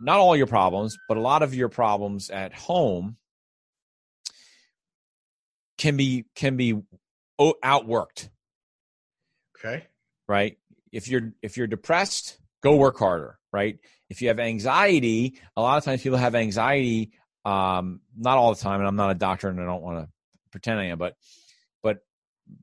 [0.00, 3.16] not all your problems but a lot of your problems at home
[5.78, 6.80] can be can be
[7.38, 8.28] outworked.
[9.58, 9.86] Okay.
[10.28, 10.58] right?
[10.92, 13.78] If you're if you're depressed go work harder right?
[14.08, 17.12] If you have anxiety a lot of times people have anxiety
[17.44, 20.08] um not all the time and i'm not a doctor and i don't want to
[20.52, 21.16] pretend i am but
[21.82, 21.98] but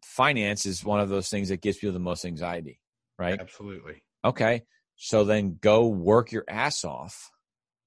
[0.05, 2.79] finance is one of those things that gives people the most anxiety
[3.19, 3.39] right?
[3.39, 4.01] Absolutely.
[4.25, 4.63] okay.
[4.95, 7.29] So then go work your ass off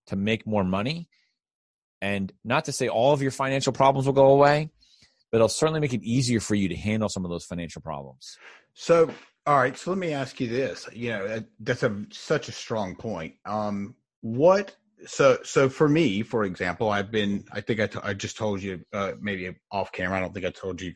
[0.06, 1.08] to make more money
[2.00, 4.70] and not to say all of your financial problems will go away
[5.32, 8.36] but it'll certainly make it easier for you to handle some of those financial problems
[8.74, 9.10] So,
[9.46, 9.76] all right.
[9.76, 10.88] So let me ask you this.
[10.92, 13.34] You know, that's a such a strong point.
[13.44, 14.76] Um, what?
[15.06, 17.44] So, so for me, for example, I've been.
[17.50, 20.18] I think I, t- I just told you, uh, maybe off camera.
[20.18, 20.94] I don't think I told you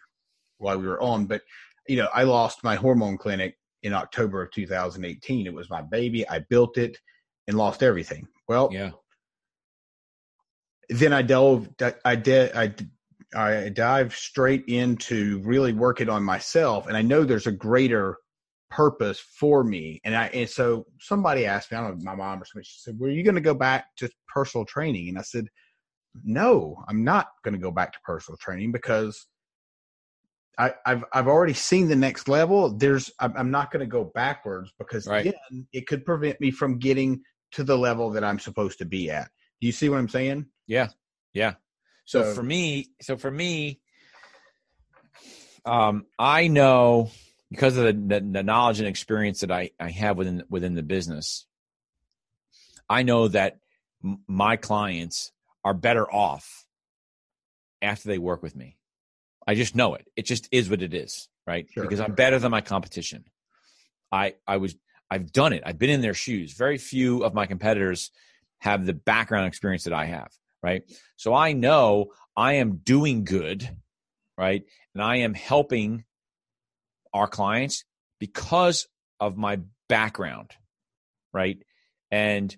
[0.59, 1.43] while we were on, but
[1.89, 5.47] you know, I lost my hormone clinic in October of 2018.
[5.47, 6.28] It was my baby.
[6.28, 6.99] I built it
[7.49, 8.28] and lost everything.
[8.49, 8.93] Well, yeah
[10.89, 11.68] then I delve,
[12.05, 12.72] I did, I,
[13.34, 18.18] I dive straight into really working on myself, and I know there's a greater
[18.70, 20.00] purpose for me.
[20.04, 22.78] And I, and so somebody asked me, I don't know, my mom or somebody, she
[22.80, 25.48] said, "Were you going to go back to personal training?" And I said,
[26.24, 29.26] "No, I'm not going to go back to personal training because."
[30.58, 32.74] I, I've I've already seen the next level.
[32.74, 35.26] There's I'm, I'm not going to go backwards because Right.
[35.26, 37.20] again, it could prevent me from getting
[37.52, 39.28] to the level that I'm supposed to be at.
[39.60, 40.46] Do you see what I'm saying?
[40.66, 40.88] Yeah,
[41.34, 41.56] yeah.
[42.07, 43.80] So, So- for me, so for me,
[45.64, 47.11] um, I know
[47.50, 50.82] because of the, the, the knowledge and experience that I, I have within within the
[50.82, 51.46] business,
[52.88, 53.59] I know that
[54.04, 55.32] m- my clients
[55.64, 56.66] are better off
[57.82, 58.78] after they work with me.
[59.46, 60.07] I just know it.
[60.16, 61.66] It just is what it is, right?
[61.70, 61.82] Sure.
[61.84, 63.24] Because I'm better than my competition.
[64.12, 64.76] I I was
[65.11, 65.62] I've done it.
[65.66, 66.52] I've been in their shoes.
[66.52, 68.11] Very few of my competitors
[68.59, 70.32] have the background experience that I have,
[70.66, 70.82] right?
[71.14, 72.06] So I know
[72.36, 73.70] I am doing good,
[74.36, 74.64] right?
[74.94, 76.04] And I am helping
[77.14, 77.84] our clients
[78.18, 78.88] because
[79.20, 80.50] of my background,
[81.32, 81.58] right?
[82.10, 82.54] And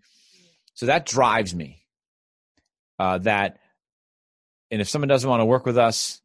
[0.75, 1.85] so that drives me.
[2.99, 3.59] uh, that,
[4.71, 6.21] and if someone doesn't want to work with us,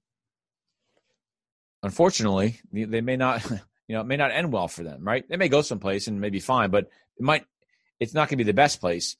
[1.83, 3.43] unfortunately, they may not,
[3.87, 5.27] you know, it may not end well for them, right?
[5.29, 7.45] They may go someplace and may be fine, but it might,
[7.99, 9.15] it's not going to be the best place.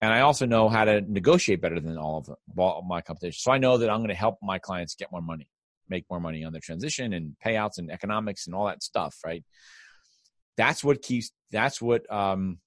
[0.00, 3.38] And I also know how to negotiate better than all of, them, my competition.
[3.38, 5.48] So I know that I'm going to help my clients get more money,
[5.88, 9.42] make more money on their transition and payouts and economics and all that stuff, right?
[10.56, 12.58] That's what keeps, that's what, um,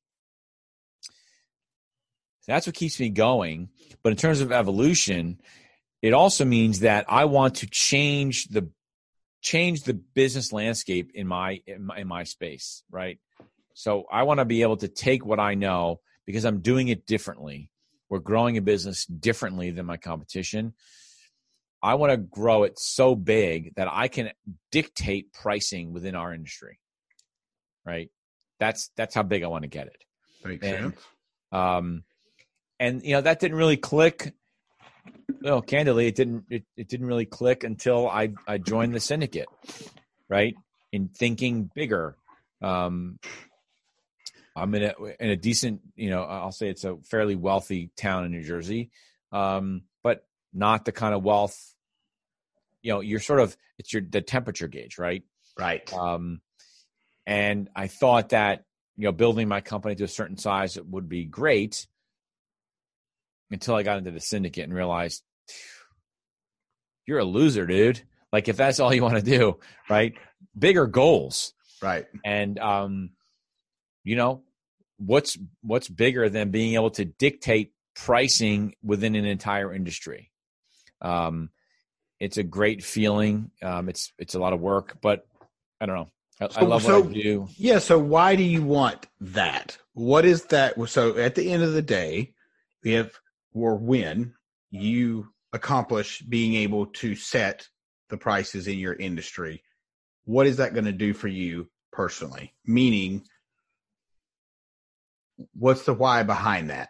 [2.48, 3.70] that's what keeps me going.
[4.02, 5.40] But in terms of evolution,
[6.02, 8.70] it also means that I want to change the
[9.42, 13.20] change the business landscape in my in my, in my space, right?
[13.74, 17.08] So I want to be able to take what I know because I'm doing it
[17.08, 17.72] differently.
[18.08, 20.76] We're growing a business differently than my competition.
[21.82, 24.30] I want to grow it so big that I can
[24.72, 26.78] dictate pricing within our industry.
[27.84, 28.12] Right?
[28.60, 30.04] That's that's how big I want to get it.
[30.46, 31.02] Makes And- sense.
[31.52, 32.04] Um,
[32.80, 34.36] and you know that didn't really click.
[35.42, 36.46] Well, candidly, it didn't.
[36.52, 39.48] It, it didn't really click until I I joined the syndicate,
[40.30, 40.54] right?
[40.92, 42.18] In thinking bigger.
[42.62, 43.18] Um,
[44.62, 48.26] I'm in a in a decent, you know, I'll say it's a fairly wealthy town
[48.26, 48.92] in New Jersey,
[49.32, 51.58] um, but not the kind of wealth.
[52.82, 55.24] You know, you're sort of it's your the temperature gauge, right?
[55.58, 55.92] Right.
[55.94, 56.42] Um,
[57.26, 58.64] and I thought that
[58.98, 61.88] you know building my company to a certain size would be great
[63.52, 65.24] until I got into the syndicate and realized
[67.06, 68.02] you're a loser, dude.
[68.32, 70.14] Like if that's all you want to do, right?
[70.58, 72.06] Bigger goals, Right.
[72.24, 73.10] and um,
[74.04, 74.44] you know
[75.00, 80.32] what's what's bigger than being able to dictate pricing within an entire industry.
[81.02, 81.50] Um,
[82.20, 83.52] it's a great feeling.
[83.64, 85.26] Um, it's it's a lot of work, but
[85.82, 86.10] I don't know.
[86.42, 87.48] I, I love so- what I do.
[87.58, 87.80] Yeah.
[87.80, 89.78] So why do you want that?
[89.94, 90.76] What is that?
[90.90, 92.34] So at the end of the day,
[92.84, 93.20] if
[93.54, 94.34] or when
[94.72, 97.68] you accomplish being able to set
[98.10, 99.64] the prices in your industry,
[100.26, 102.54] what is that going to do for you personally?
[102.66, 103.24] Meaning,
[105.54, 106.90] what's the why behind that?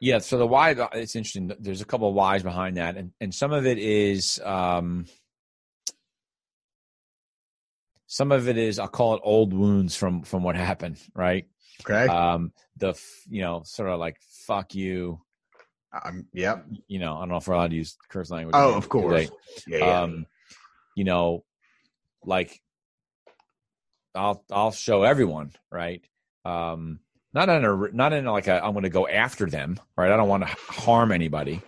[0.00, 1.52] Yeah, so the why it's interesting.
[1.58, 5.06] There's a couple of whys behind that, and and some of it is um,
[8.06, 11.46] some of it is I'll call it old wounds from from what happened, right?
[11.82, 12.06] Okay.
[12.06, 12.94] Um, the
[13.28, 15.20] you know sort of like fuck you,
[16.04, 16.64] um, yep.
[16.86, 18.54] you know I don't know if we're allowed to use curse language.
[18.56, 19.28] Oh, of course.
[19.66, 19.78] Yeah.
[19.78, 20.00] yeah.
[20.00, 20.26] Um,
[20.94, 21.44] you know,
[22.24, 22.60] like
[24.14, 26.04] I'll I'll show everyone, right?
[26.48, 27.00] Um,
[27.34, 30.10] not in a not in like a I'm going to go after them, right?
[30.10, 31.60] I don't want to harm anybody.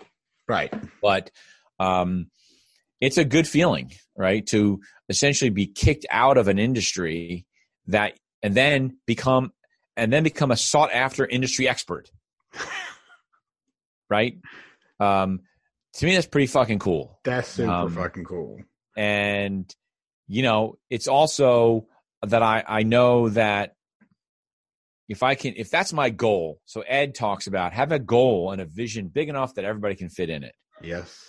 [0.48, 0.72] right.
[1.02, 1.30] but
[1.78, 2.30] um,
[3.00, 4.46] it's a good feeling, right?
[4.48, 7.46] To essentially be kicked out of an industry
[7.86, 9.52] that, and then become,
[9.96, 12.10] and then become a sought after industry expert,
[14.10, 14.38] right?
[14.98, 15.40] Um,
[15.94, 17.18] to me, that's pretty fucking cool.
[17.24, 18.60] That's super Um, fucking cool.
[18.96, 19.72] And,
[20.26, 21.86] you know, it's also
[22.22, 23.74] that I, I know that
[25.10, 28.62] if I can, if that's my goal, so Ed talks about have a goal and
[28.62, 30.54] a vision big enough that everybody can fit in it.
[30.80, 31.28] Yes.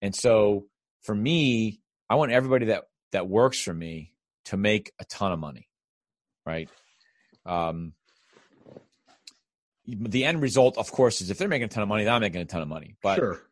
[0.00, 0.66] And so
[1.02, 4.12] for me, I want everybody that that works for me
[4.46, 5.66] to make a ton of money,
[6.46, 6.70] right?
[7.44, 7.94] Um,
[9.84, 12.20] the end result, of course, is if they're making a ton of money, then I'm
[12.20, 12.94] making a ton of money.
[13.02, 13.42] But sure.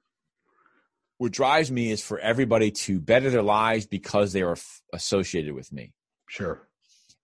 [1.17, 5.53] what drives me is for everybody to better their lives because they are f- associated
[5.53, 5.95] with me.
[6.29, 6.63] Sure.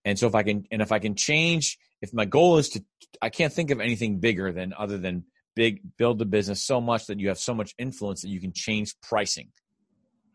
[0.03, 2.83] And so if I can, and if I can change, if my goal is to,
[3.21, 5.25] I can't think of anything bigger than other than
[5.55, 8.53] big, build the business so much that you have so much influence that you can
[8.53, 9.49] change pricing.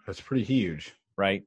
[0.07, 0.93] That's pretty huge.
[1.17, 1.45] right?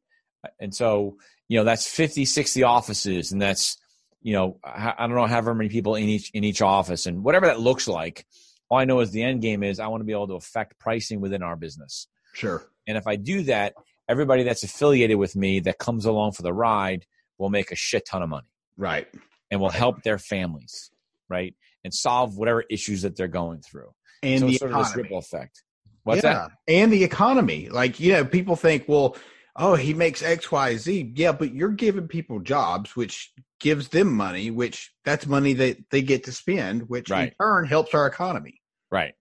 [0.59, 1.17] And so,
[1.49, 3.77] you know, that's 50, 60 offices, and that's,
[4.21, 7.23] you know, I I don't know however many people in each in each office, and
[7.23, 8.25] whatever that looks like.
[8.69, 10.79] All I know is the end game is I want to be able to affect
[10.79, 12.07] pricing within our business.
[12.33, 12.65] Sure.
[12.87, 13.73] And if I do that,
[14.09, 17.05] everybody that's affiliated with me that comes along for the ride
[17.37, 18.47] will make a shit ton of money
[18.77, 19.07] Right.
[19.53, 20.89] And will help their families,
[21.29, 21.53] right?
[21.83, 23.93] And solve whatever issues that they're going through.
[24.23, 25.03] And so the sort of this economy.
[25.03, 25.63] ripple effect.
[26.05, 26.33] What's yeah.
[26.33, 26.51] that?
[26.67, 27.69] And the economy.
[27.69, 29.15] Like, you know, people think, well,
[29.55, 31.13] oh, he makes X, Y, Z.
[31.15, 36.01] Yeah, but you're giving people jobs, which gives them money, which that's money that they
[36.01, 38.59] get to spend, which in turn helps our economy.
[38.89, 39.13] Right.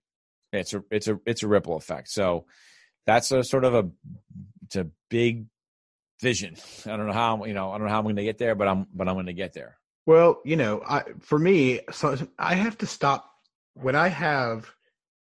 [0.51, 2.09] It's a it's a it's a ripple effect.
[2.09, 2.45] So
[3.05, 3.89] that's a sort of a
[4.65, 5.45] it's a big
[6.21, 6.55] vision.
[6.87, 8.55] I don't know how you know I don't know how I'm going to get there,
[8.55, 9.77] but I'm but I'm going to get there.
[10.05, 13.29] Well, you know, I for me, so I have to stop
[13.73, 14.69] when I have,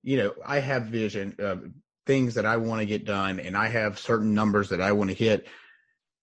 [0.03, 1.69] you know, I have vision of
[2.07, 5.09] things that I want to get done, and I have certain numbers that I want
[5.09, 5.47] to hit.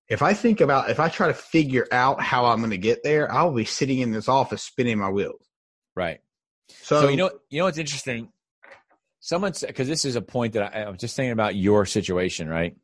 [0.08, 3.02] If I think about, if I try to figure out how I'm going to get
[3.04, 5.46] there, I'll be sitting in this office spinning my wheels.
[5.94, 6.20] Right.
[6.68, 8.32] So, So, you know you know what's interesting.
[9.20, 11.86] someone said because this is a point that I, I was just thinking about your
[11.86, 12.76] situation, right?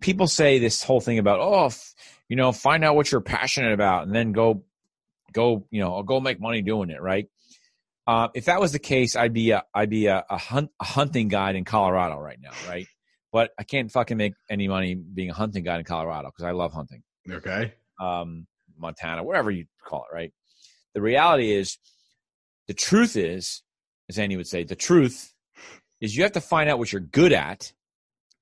[0.00, 1.94] People say this whole thing about oh, f-
[2.28, 4.64] you know, find out what you're passionate about and then go,
[5.32, 7.28] go, you know, go make money doing it, right?
[8.06, 10.84] Uh, if that was the case, I'd be a I'd be a, a, hunt, a
[10.84, 12.86] hunting guide in Colorado right now, right?
[13.32, 16.52] But I can't fucking make any money being a hunting guide in Colorado because I
[16.52, 17.02] love hunting.
[17.28, 17.72] Okay.
[18.00, 18.46] Um,
[18.76, 20.32] Montana, wherever you call it, right?
[20.94, 21.78] The reality is,
[22.68, 23.62] the truth is,
[24.08, 25.32] as Andy would say, the truth
[26.00, 27.72] is you have to find out what you're good at,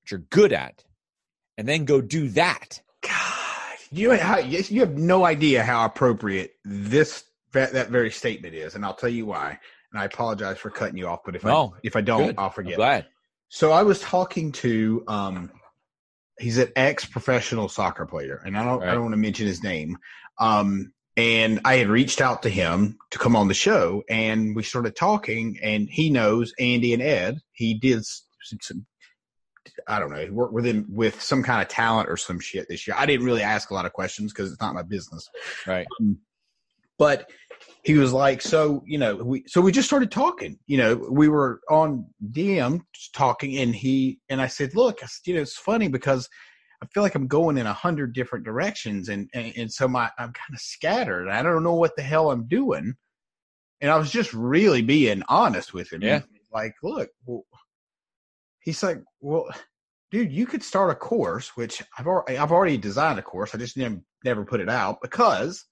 [0.01, 0.83] what you're good at,
[1.57, 2.81] and then go do that.
[3.01, 3.42] God,
[3.93, 8.95] you you have no idea how appropriate this that, that very statement is, and I'll
[8.95, 9.59] tell you why.
[9.91, 12.35] And I apologize for cutting you off, but if No, I if I don't, good.
[12.37, 12.75] I'll I'm forget.
[12.75, 13.05] glad.
[13.49, 15.51] So I was talking to um
[16.39, 19.63] he's an ex professional soccer player and I don't I don't want to mention his
[19.63, 19.97] name.
[20.39, 24.63] Um and I had reached out to him to come on the show and we
[24.63, 27.39] started talking and he knows Andy and Ed.
[27.51, 28.85] He did some, some
[29.87, 32.67] I don't know, he worked with him with some kind of talent or some shit
[32.69, 32.95] this year.
[32.97, 35.29] I didn't really ask a lot of questions because it's not my business
[35.67, 35.87] Right.
[35.99, 36.17] Um,
[36.97, 37.29] but
[37.83, 40.57] he was like, so you know, we so we just started talking.
[40.67, 42.81] You know, we were on DM
[43.13, 46.29] talking, and he and I said, look, I said, you know, it's funny because
[46.81, 50.09] I feel like I'm going in a hundred different directions, and and, and so my
[50.17, 51.29] I'm kind of scattered.
[51.29, 52.93] I don't know what the hell I'm doing,
[53.81, 56.03] and I was just really being honest with him.
[56.03, 56.21] Yeah.
[56.53, 57.43] like, look, well,
[58.63, 59.47] he's like, well.
[60.11, 63.55] Dude, you could start a course, which I've already I've already designed a course.
[63.55, 65.65] I just never never put it out because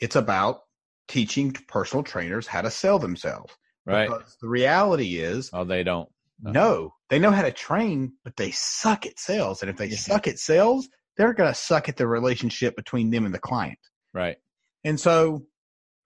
[0.00, 0.60] it's about
[1.08, 3.52] teaching personal trainers how to sell themselves.
[3.84, 4.08] Right.
[4.08, 6.08] Because the reality is, Oh, they don't.
[6.42, 6.52] Uh-huh.
[6.52, 9.60] no, they know how to train, but they suck at sales.
[9.60, 9.98] And if they Yeah.
[9.98, 10.88] suck at sales,
[11.18, 13.78] they're going to suck at the relationship between them and the client.
[14.14, 14.38] Right.
[14.84, 15.44] And so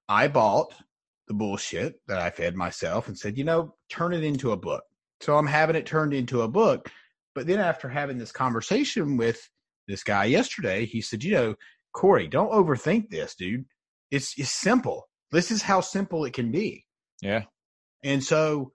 [0.08, 0.74] I bought
[1.28, 4.82] the bullshit that I fed myself and said, you know, turn it into a book.
[5.20, 6.90] So I'm having it turned into a book.
[7.34, 9.48] But then after having this conversation with
[9.86, 11.54] this guy yesterday, he said, you know,
[11.92, 13.64] Corey, don't overthink this, dude.
[14.10, 15.08] It's it's simple.
[15.30, 16.84] This is how simple it can be.
[17.20, 17.44] Yeah.
[18.02, 18.72] And so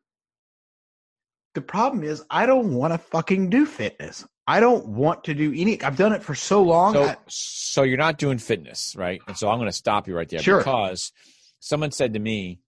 [1.55, 4.25] the problem is I don't want to fucking do fitness.
[4.45, 6.93] I don't want to do any I've done it for so long.
[6.93, 9.21] So, I- so you're not doing fitness, right?
[9.27, 10.57] And so I'm going to stop you right there Sure.
[10.59, 11.11] because
[11.59, 12.59] someone said to me,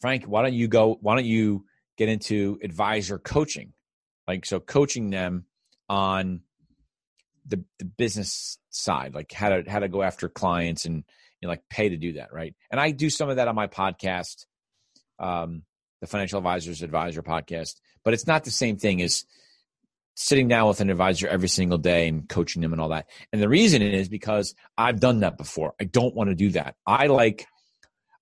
[0.00, 0.96] Frank, why don't you go?
[1.00, 1.64] Why don't you
[2.00, 3.74] get into advisor coaching?
[4.26, 5.44] Like, so coaching them
[5.88, 6.40] on
[7.46, 11.04] the the business side, like how to how to go after clients and
[11.40, 12.54] you know, like pay to do that, right?
[12.70, 14.46] And I do some of that on my podcast,
[15.18, 15.62] um,
[16.00, 17.74] the Financial Advisors Advisor podcast.
[18.02, 19.24] But it's not the same thing as
[20.14, 23.08] sitting down with an advisor every single day and coaching them and all that.
[23.32, 25.74] And the reason is because I've done that before.
[25.80, 26.76] I don't want to do that.
[26.86, 27.46] I like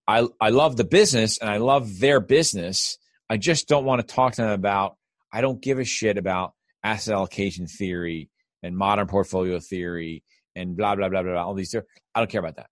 [0.06, 2.98] I I love the business and I love their business.
[3.30, 4.96] I just don't want to talk to them about
[5.32, 8.30] I don't give a shit about asset allocation theory
[8.62, 10.22] and modern portfolio theory
[10.56, 12.70] and blah blah blah blah, blah all these I don't care about that.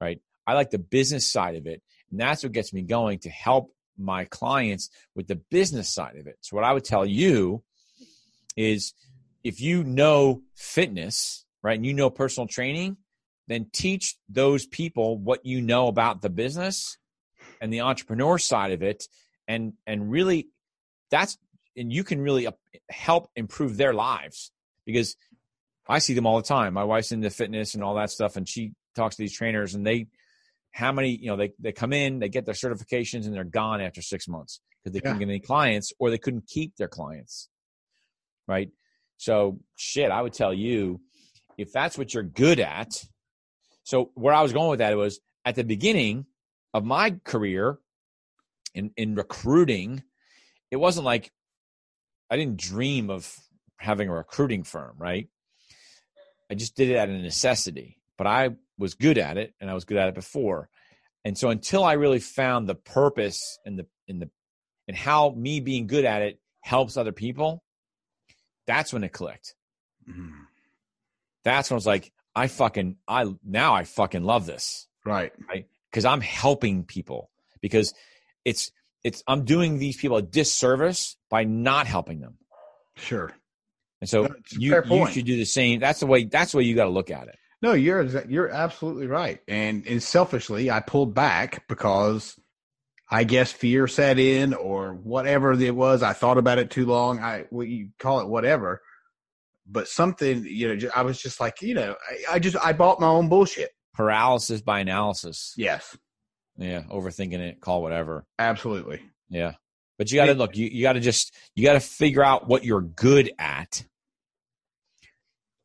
[0.00, 0.20] Right?
[0.46, 1.82] I like the business side of it.
[2.10, 6.26] And that's what gets me going to help my clients with the business side of
[6.26, 6.36] it.
[6.40, 7.62] So what I would tell you
[8.56, 8.94] is
[9.42, 12.96] if you know fitness, right, and you know personal training,
[13.48, 16.98] then teach those people what you know about the business
[17.60, 19.04] and the entrepreneur side of it
[19.48, 20.48] and and really
[21.10, 21.38] that's
[21.76, 22.52] and you can really uh,
[22.90, 24.50] help improve their lives
[24.84, 25.16] because
[25.88, 26.74] I see them all the time.
[26.74, 29.86] My wife's into fitness and all that stuff and she talks to these trainers and
[29.86, 30.06] they
[30.72, 33.80] how many, you know, they they come in, they get their certifications and they're gone
[33.80, 37.48] after 6 months because they couldn't get any clients or they couldn't keep their clients
[38.46, 38.70] right?
[39.18, 41.00] So, shit, I would tell you
[41.58, 43.04] if that's what you're good at.
[43.84, 46.26] So, where I was going with that was at the beginning
[46.74, 47.78] of my career
[48.76, 50.02] in, in recruiting,
[50.70, 51.32] it wasn't like
[52.30, 53.34] I didn't dream of
[53.78, 55.28] having a recruiting firm, right?
[56.50, 59.74] I just did it out of necessity, but I was good at it and I
[59.74, 60.68] was good at it before.
[61.24, 64.30] And so until I really found the purpose and the in the
[64.86, 67.64] and how me being good at it helps other people,
[68.66, 69.54] that's when it clicked.
[70.08, 70.32] Mm,
[71.42, 75.32] That's when I was like, I fucking I now I fucking love this right.
[75.90, 77.92] because I'm helping people because
[78.46, 78.70] it's
[79.04, 82.38] it's I'm doing these people a disservice by not helping them.
[82.96, 83.30] Sure.
[84.00, 85.80] And so you you should do the same.
[85.80, 87.36] That's the way that's the way you got to look at it.
[87.60, 89.40] No, you're you're absolutely right.
[89.48, 92.38] And and selfishly, I pulled back because
[93.10, 96.02] I guess fear set in or whatever it was.
[96.02, 97.20] I thought about it too long.
[97.20, 98.80] I what you call it whatever.
[99.68, 103.00] But something, you know, I was just like, you know, I, I just I bought
[103.00, 103.70] my own bullshit.
[103.94, 105.54] Paralysis by analysis.
[105.56, 105.96] Yes,
[106.58, 108.24] Yeah, overthinking it, call whatever.
[108.38, 109.00] absolutely.
[109.28, 109.52] Yeah.
[109.98, 112.46] But you got to look, you, you got to just, you got to figure out
[112.46, 113.84] what you're good at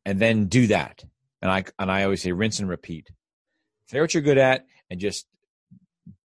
[0.04, 1.04] and then do that.
[1.40, 3.10] And I, and I always say rinse and repeat.
[3.88, 5.26] Figure what you're good at and just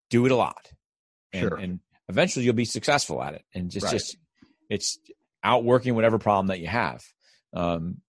[0.10, 0.72] do it a lot.
[1.34, 1.56] And, Sure.
[1.58, 3.44] and eventually you'll be successful at it.
[3.54, 3.92] And just, Right.
[3.92, 4.18] just,
[4.70, 5.00] it's
[5.44, 7.04] outworking whatever problem that you have.
[7.54, 8.02] Um,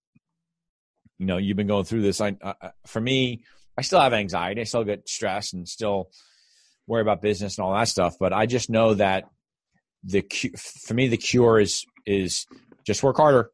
[1.19, 2.21] you know, you've been going through this.
[2.21, 3.43] I, I, for me,
[3.77, 4.61] I still have anxiety.
[4.61, 6.11] I still get stressed and still
[6.89, 8.17] worry about business and all that stuff.
[8.19, 9.29] But I just know that
[10.03, 10.23] the
[10.57, 12.47] for me the cure is is
[12.85, 13.51] just work harder.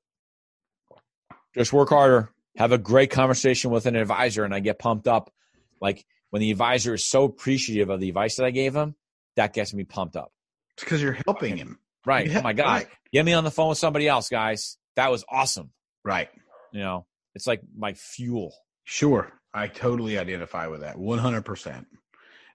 [1.55, 2.31] Just work harder.
[2.57, 5.33] Have a great conversation with an advisor, and I get pumped up.
[5.81, 8.95] Like when the advisor is so appreciative of the advice that I gave him,
[9.37, 10.33] that gets me pumped up.
[10.77, 11.79] It's because you're helping him.
[12.07, 12.31] Right?
[12.31, 12.67] Yeah, oh my god!
[12.67, 12.87] right.
[13.13, 14.77] Get me on the phone with somebody else, guys.
[14.97, 15.71] That was awesome.
[16.05, 16.29] Right.
[16.73, 18.55] You know, it's like my fuel.
[18.85, 19.33] Sure.
[19.53, 20.97] I totally identify with that.
[20.97, 21.87] 100%.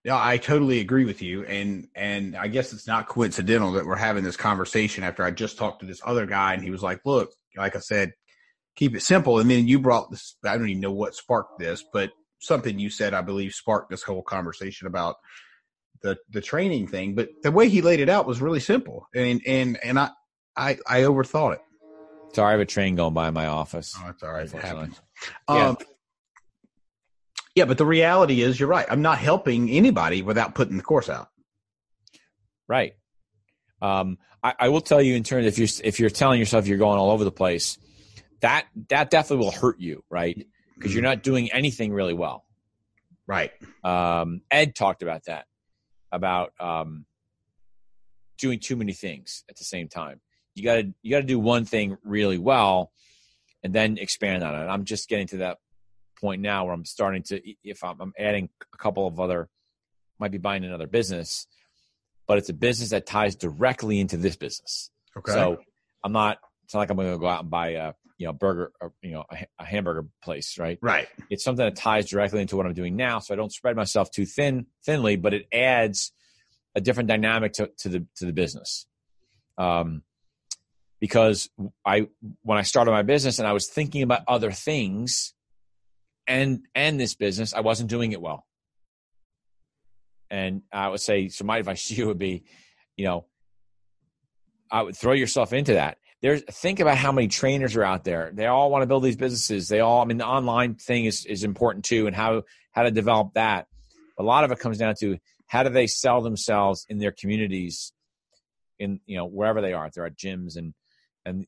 [0.04, 3.95] Yeah, I totally agree with you and and I guess it's not coincidental that we're
[3.95, 7.02] having this conversation after I just talked to this other guy and he was like,
[7.06, 8.14] "Look, like I said,
[8.76, 11.84] keep it simple." And then you brought this I don't even know what sparked this,
[11.91, 15.18] but something you said I believe sparked this whole conversation about
[16.02, 19.08] the the training thing, but the way he laid it out was really simple.
[19.14, 20.12] And and and I
[20.56, 21.62] I I overthought it.
[22.34, 23.95] Sorry, I have a train going by my office.
[23.97, 24.45] Oh, that's all right.
[24.45, 25.02] It happens.
[25.47, 25.74] Um, yeah,
[27.66, 28.86] but the reality is, you're right.
[28.89, 31.30] I'm not helping anybody without putting the course out.
[32.68, 32.93] Right.
[33.82, 36.78] Um, I, I will tell you in terms if you're if you're telling yourself you're
[36.78, 37.78] going all over the place,
[38.41, 40.47] that that definitely will hurt you, right?
[40.76, 42.45] Because you're not doing anything really well.
[43.28, 43.51] Right.
[43.84, 45.45] Um, Ed talked about that,
[46.12, 47.05] about um,
[48.38, 50.22] doing too many things at the same time.
[50.55, 52.91] You got to you got to do one thing really well,
[53.64, 54.68] and then expand on it.
[54.68, 55.57] I'm just getting to that
[56.20, 59.49] point now where I'm starting to if I'm, I'm adding a couple of other,
[60.20, 61.47] might be buying another business,
[62.28, 64.91] but it's a business that ties directly into this business.
[65.17, 65.32] Okay.
[65.32, 65.57] So
[66.03, 66.38] I'm not.
[66.63, 68.93] It's not like I'm going to go out and buy a you know burger or
[69.01, 70.78] you know a, a hamburger place, right?
[70.82, 71.07] right.
[71.30, 74.11] it's something that ties directly into what I'm doing now, so I don't spread myself
[74.11, 76.11] too thin thinly, but it adds
[76.76, 78.86] a different dynamic to, to the to the business.
[79.57, 80.03] Um,
[80.99, 81.49] because
[81.86, 82.07] I
[82.43, 85.34] when I started my business and I was thinking about other things,
[86.30, 88.46] and and this business, I wasn't doing it well.
[90.30, 92.46] And I would say, so my advice to you would be,
[92.96, 93.26] you know,
[94.72, 95.98] I would throw yourself into that.
[96.22, 98.32] There's think about how many trainers are out there.
[98.34, 99.68] They all want to build these businesses.
[99.68, 102.92] They all, I mean, the online thing is is important too, and how how to
[102.92, 103.68] develop that.
[104.18, 105.18] A lot of it comes down to
[105.48, 107.94] how do they sell themselves in their communities,
[108.78, 109.88] in you know wherever they are.
[109.88, 110.74] If they're at gyms and
[111.26, 111.48] and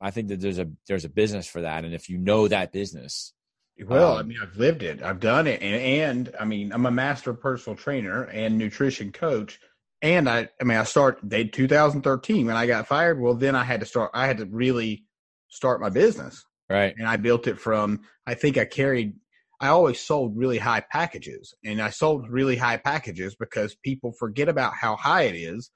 [0.00, 2.72] I think that there's a there's a business for that, and if you know that
[2.72, 3.34] business,
[3.84, 5.02] Well, Um, I mean, I've lived it.
[5.02, 9.58] I've done it, and, and I mean, I'm a master personal trainer and nutrition coach.
[10.02, 13.20] And I, I mean, I start they 2013 when I got fired.
[13.20, 14.10] Well, then I had to start.
[14.14, 15.04] I had to really
[15.48, 16.94] start my business, right?
[16.96, 18.00] and I built it from.
[18.26, 19.14] I think I carried.
[19.60, 24.48] I always sold really high packages, and I sold really high packages because people forget
[24.48, 25.70] about how high it is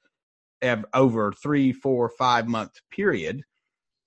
[0.95, 3.43] over three, four, five month period.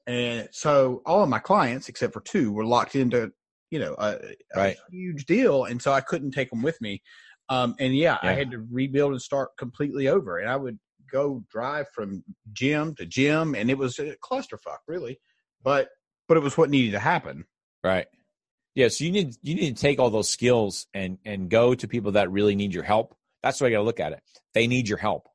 [0.08, 3.32] And so all of my clients, except for two, were locked into,
[3.70, 4.18] you know, a,
[4.56, 4.78] Right.
[4.78, 5.66] a huge deal.
[5.66, 7.02] And so I couldn't take them with me.
[7.50, 10.38] Um, and yeah, I had to rebuild and start completely over.
[10.38, 10.78] And I would
[11.12, 15.20] go drive from gym to gym, and it was a clusterfuck, really.
[15.64, 15.90] But
[16.28, 17.46] but it was what needed to happen.
[17.84, 18.06] Right.
[18.76, 18.90] Yeah.
[18.90, 22.12] So you need you need to take all those skills and and go to people
[22.14, 23.16] that really need your help.
[23.42, 24.22] That's the way you got to look at it.
[24.54, 25.28] They need your help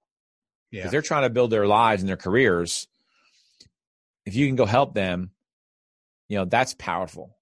[0.70, 0.90] because Yeah.
[0.90, 2.86] they're trying to build their lives and their careers.
[4.24, 5.32] If you can go help them,
[6.28, 7.36] you know that's powerful.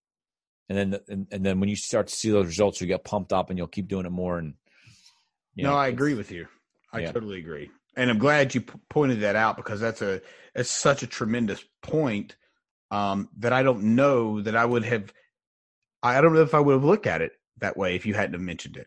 [0.72, 3.32] And then and, and then when you start to see those results, you get pumped
[3.32, 4.38] up and you'll keep doing it more.
[4.38, 4.54] And
[5.54, 6.46] you no, I agree with you.
[6.92, 7.12] I Yeah.
[7.12, 7.70] totally agree.
[7.94, 10.22] And I'm glad you p- pointed that out because that's a
[10.54, 12.36] it's such a tremendous point
[12.90, 15.12] um, that I don't know that I would have.
[16.02, 18.32] I don't know if I would have looked at it that way if you hadn't
[18.32, 18.86] have mentioned it.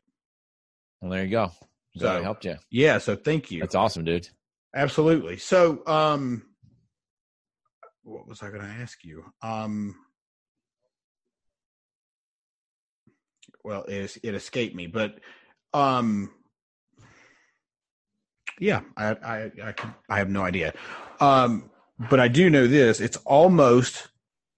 [1.02, 1.52] Well, there you go.
[2.00, 2.56] Glad I So- helped you.
[2.72, 2.98] Yeah.
[2.98, 3.60] So thank you.
[3.60, 4.28] That's awesome, dude.
[4.74, 5.38] Absolutely.
[5.38, 6.44] So, um,
[8.04, 9.24] what was I going to ask you?
[9.42, 9.96] Um,
[13.66, 15.20] well, it, it escaped me, but,
[15.74, 16.32] um,
[18.60, 20.74] yeah, I, I, I, can, I have no idea.
[21.20, 21.70] Um,
[22.10, 24.10] but I do know this: it's almost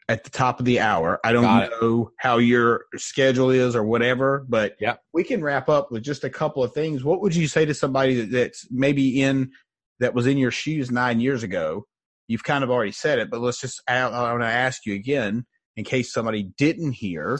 [0.09, 1.19] at the top of the hour.
[1.23, 1.43] I don't
[1.81, 4.95] know how your schedule is or whatever, but Yeah.
[5.13, 7.03] we can wrap up with just a couple of things.
[7.03, 9.51] What would you say to somebody that, that's maybe in
[9.99, 11.85] that was in your shoes nine years ago?
[12.27, 13.81] You've kind of already said it, but let's just.
[13.87, 15.45] I, I want to ask you again
[15.75, 17.39] in case somebody didn't hear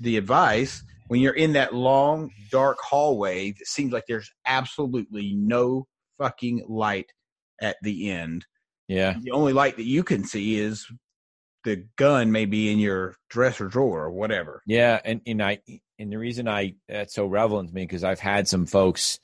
[0.00, 0.82] the advice.
[1.08, 5.86] When you're in that long, dark hallway that seems like there's absolutely no
[6.18, 7.10] fucking light
[7.60, 8.46] at the end.
[8.88, 9.14] Yeah.
[9.20, 10.86] The only light that you can see is
[11.64, 14.62] the gun maybe in your dresser drawer or whatever.
[14.66, 15.58] Yeah, and and I
[15.98, 19.18] and the reason I that's so relevant to me because I've had some folks,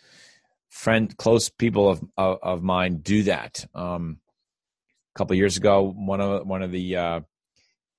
[0.68, 3.66] friend, close people of of, of mine do that.
[3.74, 4.18] Um,
[5.14, 7.20] a couple of years ago, one of one of the uh,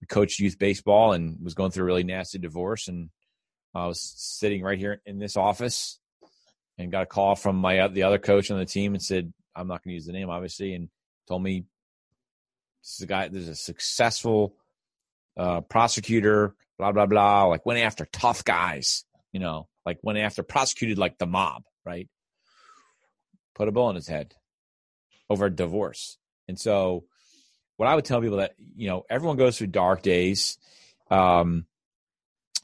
[0.06, 3.10] coached youth baseball and was going through a really nasty divorce, and
[3.74, 5.99] I was sitting right here in this office,
[6.78, 9.68] and got a call from my the other coach on the team and said, "I'm
[9.68, 10.89] not going to use the name, obviously," and
[11.28, 11.66] told me
[12.84, 13.28] this is a guy.
[13.28, 14.56] There's a successful
[15.38, 17.45] uh, prosecutor, blah blah blah.
[17.45, 22.08] Like went after tough guys, you know, like went after prosecuted like the mob, right?
[23.56, 24.36] Put a bullet in his head
[25.30, 26.18] over a divorce.
[26.47, 27.06] And so,
[27.78, 30.57] what I would tell people that you know everyone goes through dark days.
[31.09, 31.65] Um,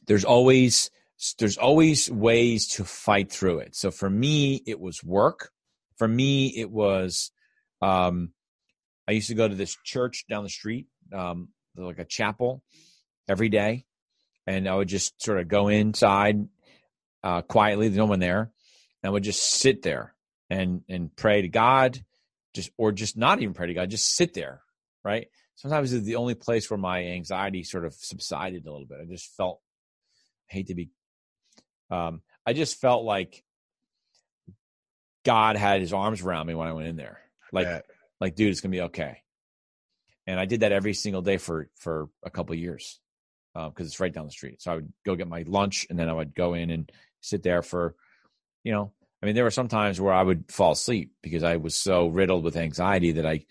[0.07, 0.89] there's always
[1.37, 3.75] there's always ways to fight through it.
[3.75, 5.51] So for me, it was work.
[5.97, 7.31] For me, it was
[7.81, 8.33] um,
[9.07, 12.63] I used to go to this church down the street, um, like a chapel,
[13.27, 13.85] every day,
[14.47, 16.47] and I would just sort of go inside
[17.23, 17.87] uh, quietly.
[17.87, 18.51] There's no one there,
[19.03, 20.15] and I would just sit there
[20.49, 22.03] and and pray to God,
[22.53, 24.61] just or just not even pray to God, just sit there,
[25.03, 25.27] right?
[25.55, 28.99] Sometimes it's the only place where my anxiety sort of subsided a little bit.
[29.01, 29.59] I just felt
[30.49, 30.89] I hate to be,
[31.89, 33.43] um, I just felt like
[35.23, 37.19] God had His arms around me when I went in there,
[37.51, 37.85] like Bet.
[38.19, 39.17] like dude, it's gonna be okay.
[40.27, 42.99] And I did that every single day for for a couple of years
[43.53, 44.61] because it's right down the street.
[44.61, 47.43] So I would go get my lunch and then I would go in and sit
[47.43, 47.95] there for,
[48.63, 51.57] you know, I mean, there were some times where I would fall asleep because I
[51.57, 53.45] was so riddled with anxiety that I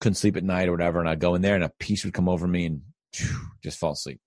[0.00, 1.00] couldn't sleep at night or whatever.
[1.00, 2.82] And I'd go in there and a peace would come over me and
[3.12, 4.20] phew, just fall asleep.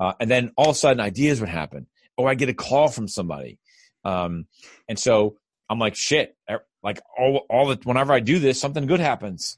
[0.00, 1.86] Uh, and then all of a sudden ideas would happen
[2.16, 3.58] or I get a call from somebody.
[4.04, 4.46] Um,
[4.88, 5.36] and so
[5.68, 6.36] I'm like, shit,
[6.82, 9.56] like all, all the, whenever I do this, something good happens.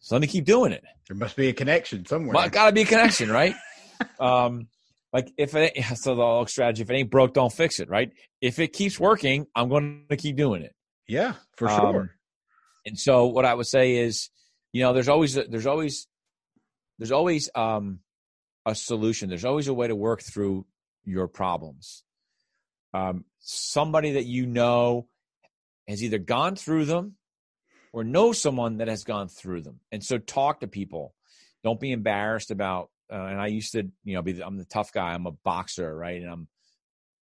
[0.00, 0.84] So let me keep doing it.
[1.08, 2.34] There must be a connection somewhere.
[2.34, 3.54] Well, got to be a connection, right?
[4.20, 4.68] um,
[5.12, 8.10] like if it so the old strategy, if it ain't broke, don't fix it, right?
[8.40, 10.74] If it keeps working, I'm going to keep doing it.
[11.08, 12.10] yeah, for Um, sure.
[12.84, 14.30] And so what I would say is,
[14.72, 16.06] you know, there's always a, there's always
[16.98, 18.00] there's always um,
[18.64, 19.28] a solution.
[19.28, 20.66] There's always a way to work through
[21.04, 22.04] your problems.
[22.94, 25.08] Um, somebody that you know
[25.88, 27.16] has either gone through them
[27.92, 31.14] or know someone that has gone through them, and so talk to people.
[31.64, 32.90] Don't be embarrassed about.
[33.10, 35.12] Uh, and I used to, you know, be I'm the tough guy.
[35.12, 36.20] I'm a boxer, right?
[36.20, 36.48] And I'm,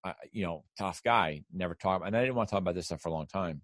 [0.04, 1.44] I, you know, tough guy.
[1.54, 3.62] Never talk, and I didn't want to talk about this stuff for a long time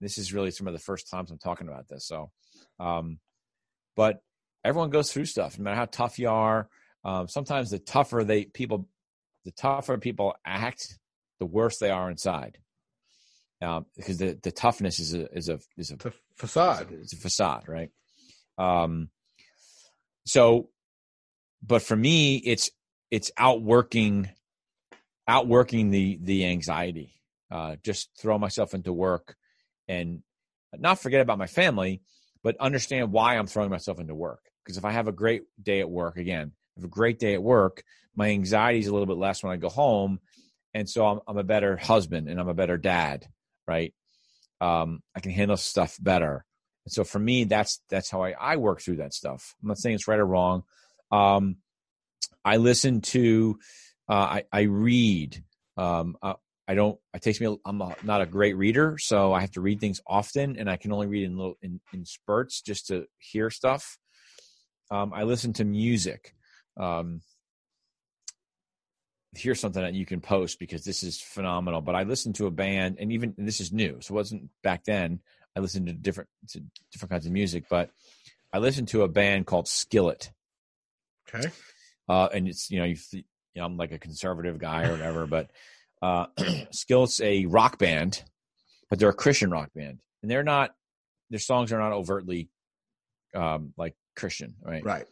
[0.00, 2.06] this is really some of the first times I'm talking about this.
[2.06, 2.30] So,
[2.78, 3.18] um,
[3.96, 4.22] but
[4.64, 6.68] everyone goes through stuff, no matter how tough you are.
[7.04, 8.88] Um, sometimes the tougher they people,
[9.44, 10.98] the tougher people act,
[11.38, 12.58] the worse they are inside.
[13.60, 16.92] Um, because the, the toughness is a is a is a It's a facade.
[16.92, 17.90] it's a facade, right?
[18.56, 19.08] Um,
[20.26, 20.68] so,
[21.62, 22.70] but for me, it's
[23.10, 24.28] it's outworking,
[25.26, 27.14] outworking the the anxiety.
[27.50, 29.34] Uh, just throw myself into work,
[29.88, 30.22] and
[30.76, 32.02] not forget about my family,
[32.42, 34.40] but understand why I'm throwing myself into work.
[34.64, 37.42] Because if I have a great day at work, again, have a great day at
[37.42, 37.82] work,
[38.14, 40.20] my anxiety is a little bit less when I go home,
[40.74, 43.26] and so I'm, I'm a better husband and I'm a better dad,
[43.66, 43.94] right?
[44.60, 46.44] Um, I can handle stuff better.
[46.84, 49.54] And so for me, that's that's how I, I work through that stuff.
[49.62, 50.64] I'm not saying it's right or wrong.
[51.10, 51.56] Um,
[52.44, 53.58] I listen to,
[54.08, 55.42] uh, I, I read.
[55.76, 56.34] Um, uh,
[56.68, 56.98] I don't.
[57.14, 57.56] It takes me.
[57.64, 60.76] I'm a, not a great reader, so I have to read things often, and I
[60.76, 63.98] can only read in little in, in spurts just to hear stuff.
[64.90, 66.34] Um, I listen to music.
[66.76, 67.22] Um,
[69.34, 71.80] here's something that you can post because this is phenomenal.
[71.80, 74.50] But I listened to a band, and even and this is new, so it wasn't
[74.62, 75.20] back then.
[75.56, 76.62] I listened to different to
[76.92, 77.90] different kinds of music, but
[78.52, 80.30] I listened to a band called Skillet,
[81.34, 81.48] Okay.
[82.10, 83.22] uh, and it's you know you, you
[83.56, 85.50] know I'm like a conservative guy or whatever, but
[86.02, 86.26] uh,
[86.70, 88.22] Skillet's a rock band,
[88.90, 90.72] but they're a Christian rock band, and they're not
[91.30, 92.48] their songs are not overtly
[93.34, 94.84] um, like Christian, right?
[94.84, 95.06] Right.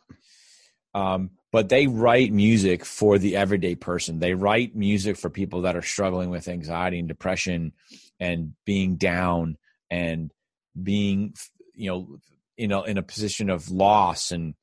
[0.94, 4.18] um, but they write music for the everyday person.
[4.18, 7.72] They write music for people that are struggling with anxiety and depression
[8.20, 9.56] and being down
[9.90, 10.30] and
[10.80, 11.34] being,
[11.74, 12.18] you know,
[12.56, 14.54] you know, in a position of loss and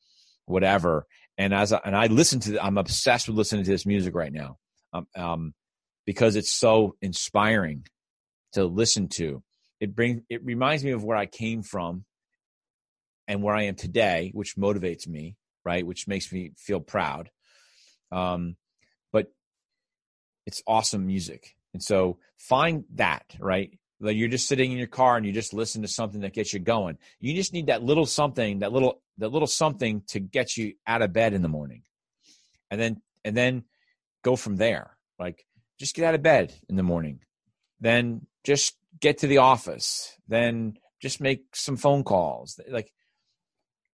[0.45, 1.07] whatever.
[1.37, 4.33] And as I, and I listen to, I'm obsessed with listening to this music right
[4.33, 4.57] now,
[4.93, 5.53] um, um,
[6.05, 7.85] because it's so inspiring
[8.53, 9.43] to listen to.
[9.79, 12.05] It brings, it reminds me of where I came from
[13.27, 15.35] and where I am today, which motivates me
[15.65, 15.85] right?
[15.85, 17.29] Which makes me feel proud.
[18.11, 18.55] Um,
[19.11, 19.31] but
[20.45, 21.55] it's awesome music.
[21.73, 23.77] And so find that, right?
[23.99, 26.51] like you're just sitting in your car and you just listen to something that gets
[26.51, 26.97] you going.
[27.21, 31.01] You just need that little something, that little that little something to get you out
[31.01, 31.83] of bed in the morning.
[32.69, 33.63] And then and then
[34.21, 34.97] go from there.
[35.17, 35.45] Like
[35.79, 37.19] just get out of bed in the morning.
[37.79, 40.17] Then just get to the office.
[40.27, 42.59] Then just make some phone calls.
[42.69, 42.91] Like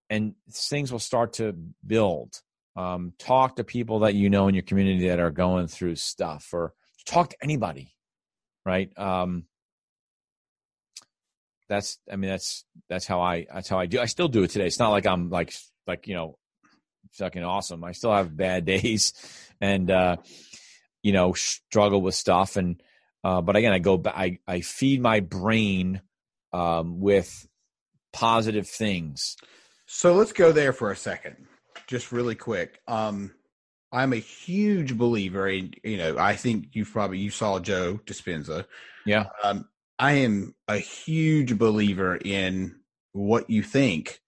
[0.09, 1.55] and things will start to
[1.85, 2.41] build.
[2.75, 6.49] Um, talk to people that you know in your community that are going through stuff
[6.53, 6.73] or
[7.05, 7.93] talk to anybody
[8.65, 9.45] right um,
[11.67, 14.49] that's i mean that's that's how i that's how i do i still do it
[14.49, 15.53] today it's not like i'm like
[15.87, 16.37] like you know
[17.13, 19.13] fucking awesome i still have bad days
[19.61, 20.15] and uh
[21.03, 22.81] you know struggle with stuff and
[23.23, 26.01] uh but again i go back i i feed my brain
[26.53, 27.47] um with
[28.13, 29.37] positive things
[29.85, 31.47] So let's go there for a second,
[31.87, 32.79] just really quick.
[32.87, 33.31] Um,
[33.91, 38.65] I'm a huge believer in, you know, I think you've probably you saw Joe Dispenza.
[39.05, 42.75] yeah Um, I am a huge believer in
[43.13, 44.19] what you think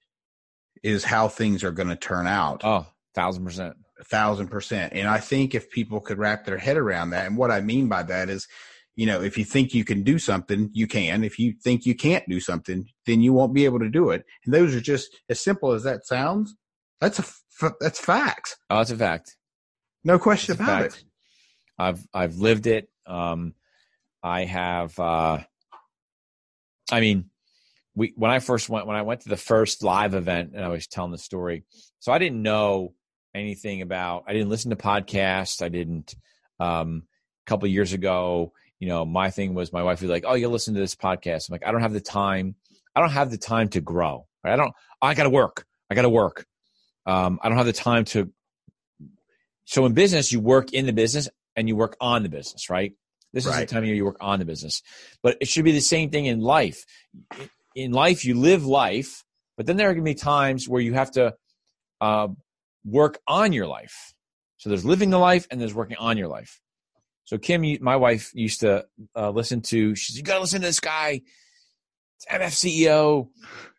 [0.82, 2.62] is how things are going to turn out.
[2.64, 4.94] oh thousand percent a thousand percent.
[4.94, 7.88] And I think if people could wrap their head around that, and what I mean
[7.88, 8.48] by that is,
[8.96, 11.24] you know, if you think you can do something, you can.
[11.24, 14.26] If you think you can't do something, then you won't be able to do it.
[14.44, 16.56] And those are just as simple as that sounds.
[17.00, 18.58] That's a f- that's facts.
[18.70, 19.38] oh that's a fact
[20.04, 21.04] No question It's about it.
[21.78, 22.90] I've I've lived it.
[23.06, 23.54] Um,
[24.24, 25.00] I have.
[25.00, 25.40] Uh,
[26.92, 27.30] I mean,
[27.96, 30.68] we when I first went when I went to the first live event and I
[30.70, 31.64] was telling the story,
[32.00, 32.94] so I didn't know
[33.34, 34.26] anything about.
[34.28, 35.62] I didn't listen to podcasts.
[35.62, 36.16] I didn't.
[36.60, 37.04] Um,
[37.46, 40.36] a couple of years ago, you know, my thing was my wife was like, "Oh,
[40.36, 42.56] you listen to this podcast." I'm like, I don't have the time.
[42.96, 44.28] I don't have the time to grow.
[44.44, 44.54] Right?
[44.54, 44.74] I don't.
[45.02, 45.66] I got to work.
[45.90, 46.46] I got to work.
[47.06, 48.32] Um, I don't have the time to
[49.72, 52.94] so in business, you work in the business and you work on the business, right?
[53.32, 54.82] This is the time of year you work on the business.
[55.24, 56.84] But it should be the same thing in life.
[57.74, 59.24] In life, you live life,
[59.56, 61.36] but then there are going to be times where you have to
[62.02, 62.28] uh,
[62.84, 64.14] work on your life.
[64.58, 66.60] So there's living the life and there's working on your life.
[67.24, 69.96] So Kim, you- my wife, used to uh, listen to.
[69.96, 71.22] She's you got to listen to this guy,
[72.18, 73.30] it's MF CEO,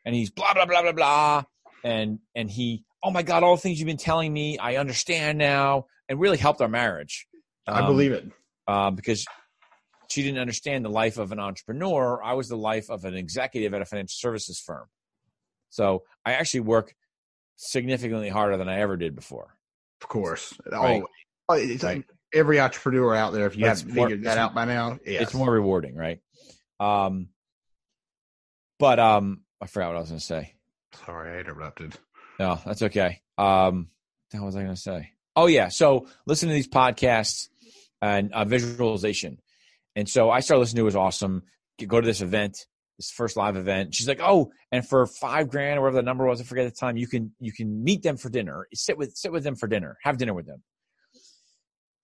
[0.05, 1.42] and he's blah blah blah blah blah,
[1.84, 5.38] and and he, oh my god, all the things you've been telling me, I understand
[5.38, 7.26] now, and really helped our marriage.
[7.66, 8.24] I Um, believe it.
[8.66, 9.24] uh, because
[10.11, 12.22] she didn't understand the life of an entrepreneur.
[12.22, 14.86] I was the life of an executive at a financial services firm.
[15.70, 16.94] So I actually work
[17.57, 19.57] significantly harder than I ever did before.
[20.00, 20.53] Of course.
[20.70, 21.03] Right.
[21.50, 22.05] It's Right.
[22.32, 25.22] every entrepreneur out there, if you haven't more- figured that out by now, yes.
[25.22, 26.20] It's more rewarding, right?
[26.80, 27.28] Um,
[28.78, 30.55] but um, I forgot what I was going to say.
[31.07, 31.94] Sorry, I interrupted.
[32.38, 33.20] No, that's okay.
[33.38, 33.88] Um,
[34.32, 35.11] what was I going to say?
[35.36, 37.48] Oh yeah, so listen to these podcasts
[38.00, 39.40] and uh, visualization,
[39.96, 41.42] and so I started listening to it was awesome.
[41.86, 42.66] Go to this event,
[42.99, 43.95] this first live event.
[43.95, 46.78] She's like, oh, and for five grand or whatever the number was, I forget the
[46.78, 46.97] time.
[46.97, 49.97] You can you can meet them for dinner, sit with sit with them for dinner,
[50.03, 50.62] have dinner with them.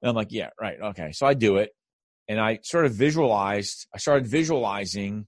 [0.03, 1.13] And I'm like, yeah, right, okay.
[1.13, 1.71] So I do it,
[2.29, 3.87] and I sort of visualized.
[3.95, 5.27] I started visualizing.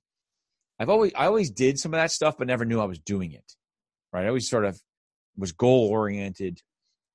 [0.79, 3.33] I've always I always did some of that stuff, but never knew I was doing
[3.33, 3.45] it.
[4.13, 4.81] Right, I always sort of
[5.37, 6.61] was goal oriented.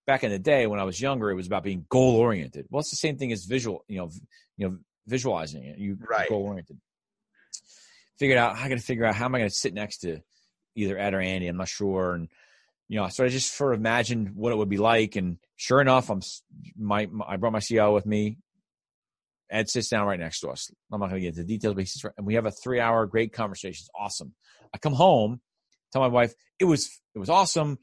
[0.07, 2.67] Back in the day when I was younger, it was about being goal oriented.
[2.69, 4.11] Well, it's the same thing as visual, you know,
[4.55, 4.77] you know,
[5.07, 5.79] visualizing it.
[5.79, 6.29] You Right.
[6.29, 6.79] goal oriented.
[8.17, 8.57] Figured out.
[8.57, 10.19] how I got to figure out how am I going to sit next to
[10.75, 11.47] either Ed or Andy.
[11.47, 12.29] I'm not sure, and
[12.87, 15.15] you know, so I just sort of imagined what it would be like.
[15.15, 16.21] And sure enough, I'm
[16.77, 18.37] my, my I brought my CEO with me.
[19.51, 20.71] Ed sits down right next to us.
[20.91, 22.45] I'm not going to get into the details, but he sits right, and we have
[22.45, 23.83] a three hour great conversation.
[23.83, 24.33] It's awesome.
[24.73, 25.41] I come home,
[25.91, 27.79] tell my wife it was it was awesome.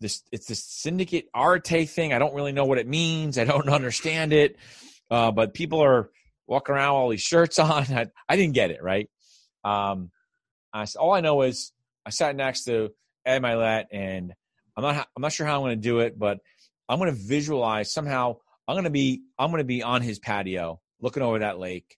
[0.00, 2.12] This it's this syndicate Arete thing.
[2.12, 3.38] I don't really know what it means.
[3.38, 4.56] I don't understand it.
[5.10, 6.10] Uh, but people are
[6.46, 7.82] walking around with all these shirts on.
[7.90, 9.08] I, I didn't get it right.
[9.64, 10.10] Um,
[10.72, 11.72] I, all I know is
[12.06, 12.90] I sat next to
[13.24, 14.32] Ed Mylett, and
[14.76, 16.38] I'm not I'm not sure how I'm going to do it, but
[16.88, 18.36] I'm going to visualize somehow.
[18.66, 21.96] I'm going to be I'm going to be on his patio, looking over that lake,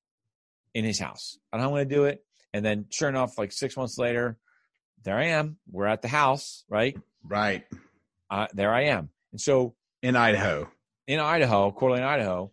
[0.75, 1.39] in his house.
[1.53, 2.25] And I'm going to do it.
[2.53, 4.39] And then, sure enough, like six months later,
[5.03, 5.57] there I am.
[5.71, 6.97] We're at the house, right?
[7.23, 7.65] Right.
[8.31, 9.11] Uh, there I am.
[9.33, 10.71] And so In Idaho.
[11.07, 12.53] in Idaho, Coeur d'Alene, Idaho.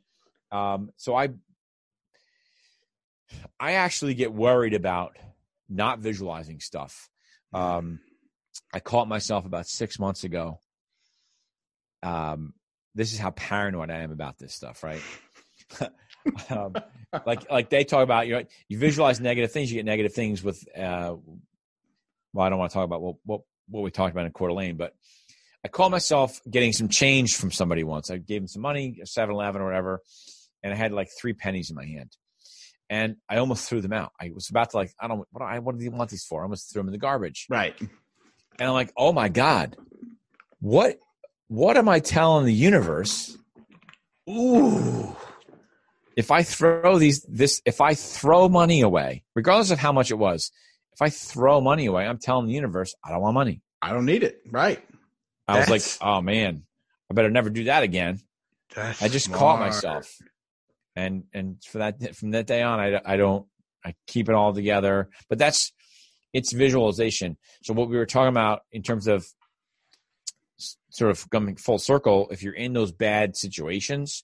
[0.51, 1.29] Um, so I,
[3.59, 5.17] I actually get worried about
[5.69, 7.09] not visualizing stuff.
[7.53, 7.99] Um,
[8.73, 10.59] I caught myself about six months ago.
[12.03, 12.53] Um,
[12.95, 15.01] this is how paranoid I am about this stuff, right?
[16.49, 16.75] um,
[17.25, 20.43] like, like they talk about, you know, you visualize negative things, you get negative things
[20.43, 20.63] with.
[20.77, 21.15] Uh,
[22.33, 24.49] well, I don't want to talk about what what what we talked about in Coeur
[24.49, 24.93] d'Alene, but
[25.63, 28.09] I called myself getting some change from somebody once.
[28.09, 30.01] I gave him some money, 7 Eleven or whatever,
[30.63, 32.15] and I had like three pennies in my hand.
[32.91, 34.11] And I almost threw them out.
[34.19, 36.25] I was about to like, I don't, what, do I, what do you want these
[36.25, 36.41] for?
[36.41, 37.47] I almost threw them in the garbage.
[37.49, 37.73] Right.
[37.79, 37.89] And
[38.59, 39.77] I'm like, oh my God,
[40.59, 40.99] what,
[41.47, 43.37] what am I telling the universe?
[44.29, 45.15] Ooh.
[46.17, 50.15] If I throw these, this, if I throw money away, regardless of how much it
[50.15, 50.51] was,
[50.91, 53.61] if I throw money away, I'm telling the universe, I don't want money.
[53.81, 54.41] I don't need it.
[54.51, 54.83] Right.
[55.47, 56.63] I was like, oh man,
[57.09, 58.19] I better never do that again.
[58.75, 60.13] That's I just caught myself,
[60.95, 63.45] and and for that from that day on, I I don't
[63.85, 65.09] I keep it all together.
[65.29, 65.71] But that's
[66.33, 67.37] it's visualization.
[67.63, 69.25] So what we were talking about in terms of
[70.89, 74.23] sort of coming full circle, if you're in those bad situations,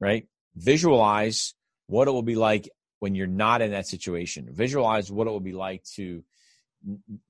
[0.00, 0.26] right?
[0.56, 1.54] Visualize
[1.86, 2.68] what it will be like
[3.00, 4.48] when you're not in that situation.
[4.50, 6.24] Visualize what it will be like to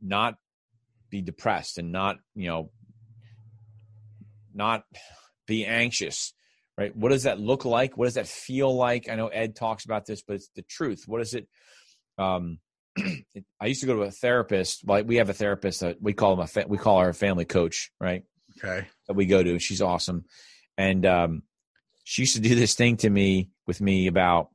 [0.01, 0.37] not
[1.11, 2.70] be depressed and not you know
[4.53, 4.85] not
[5.47, 6.32] be anxious
[6.77, 6.95] right?
[6.97, 7.97] What does that look like?
[7.97, 9.09] What does that feel like?
[9.09, 11.05] I know ed talks about this but it's the truth.
[11.07, 11.49] What is it
[12.18, 12.59] um
[12.97, 16.12] it, i used to go to a therapist like we have a therapist that we
[16.12, 18.25] call him a fa- we call her a family coach right?
[18.59, 18.87] Okay.
[19.09, 20.25] that we go to she's awesome.
[20.79, 21.43] And um
[22.05, 24.49] she used to do this thing to me with me about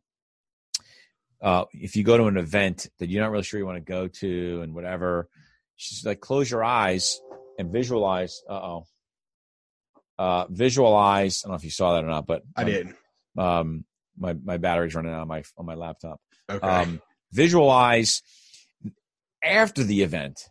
[1.42, 3.92] uh if you go to an event that you're not really sure you want to
[3.92, 5.28] go to and whatever
[5.76, 7.20] she's like close your eyes
[7.58, 8.86] and visualize uh-oh
[10.20, 12.88] uh visualize i don't know if you saw that or not but I my- did.
[13.38, 13.86] um
[14.18, 16.20] my my battery's running out on my on my laptop
[16.52, 16.68] Okay.
[16.68, 17.00] um,
[17.32, 18.22] visualize
[19.44, 20.50] after the event,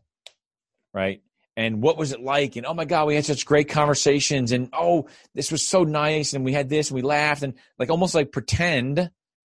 [0.94, 1.20] right?
[1.56, 2.54] And what was it like?
[2.56, 4.52] And oh my God, we had such great conversations.
[4.52, 6.34] And oh, this was so nice.
[6.34, 8.98] And we had this and we laughed and like almost like pretend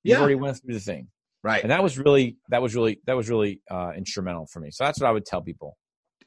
[0.04, 0.20] you Yeah.
[0.20, 1.08] already went through the thing.
[1.44, 1.64] right.
[1.64, 4.70] And that was really, that was really, that was really uh, instrumental for me.
[4.70, 5.76] So that's what I would tell people.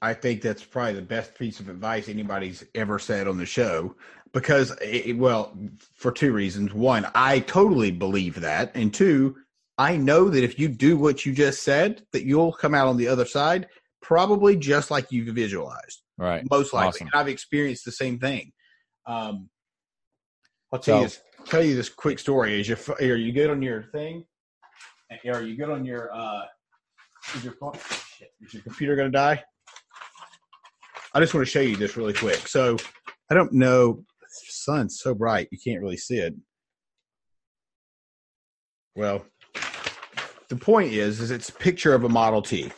[0.03, 3.97] I think that's probably the best piece of advice anybody's ever said on the show
[4.33, 5.57] because, it, well,
[5.95, 6.75] for two reasons.
[6.75, 8.73] One, I totally believe that.
[8.75, 9.37] And two,
[9.79, 12.97] I know that if you do what you just said, that you'll come out on
[12.97, 13.69] the other side
[14.07, 16.49] probably just like you visualized, Right.
[16.49, 17.01] most likely.
[17.01, 17.11] Awesome.
[17.13, 18.53] I've experienced the same thing.
[19.05, 19.51] Um,
[20.73, 22.61] I'll tell you this, tell you this quick story.
[22.61, 24.25] Is your are you good on your thing?
[25.27, 26.43] Are you good on your uh?
[27.35, 27.73] Is your phone?
[28.17, 29.43] Shit, is your computer gonna die?
[31.17, 32.47] I just want to show you this really quick.
[32.47, 32.77] So
[33.31, 34.05] I don't know.
[34.29, 36.35] Sun's so bright you can't really see it.
[38.95, 39.25] Well,
[40.51, 42.71] the point is, is it's a picture of a Model T.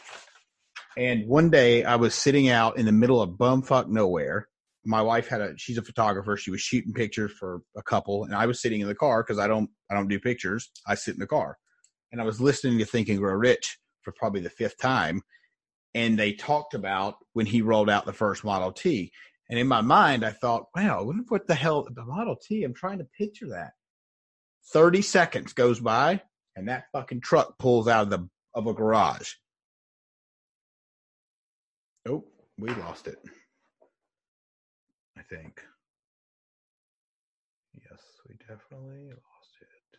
[0.97, 4.47] And one day I was sitting out in the middle of bumfuck nowhere.
[4.85, 6.37] My wife had a she's a photographer.
[6.37, 9.41] She was shooting pictures for a couple, and I was sitting in the car because
[9.41, 10.71] I don't I don't do pictures.
[10.87, 11.59] I sit in the car.
[12.13, 15.23] And I was listening to Think and Grow Rich for probably the fifth time.
[15.95, 19.13] And they talked about when he rolled out the first Model T.
[19.51, 22.63] And in my mind, I thought, wow, what the hell the Model T.
[22.65, 23.73] I'm trying to picture that.
[24.73, 26.21] 30 seconds goes by,
[26.55, 29.33] and that fucking truck pulls out of the of a garage.
[32.07, 32.25] Oh,
[32.59, 33.19] we lost it.
[35.17, 35.61] I think.
[37.75, 39.99] Yes, we definitely lost it.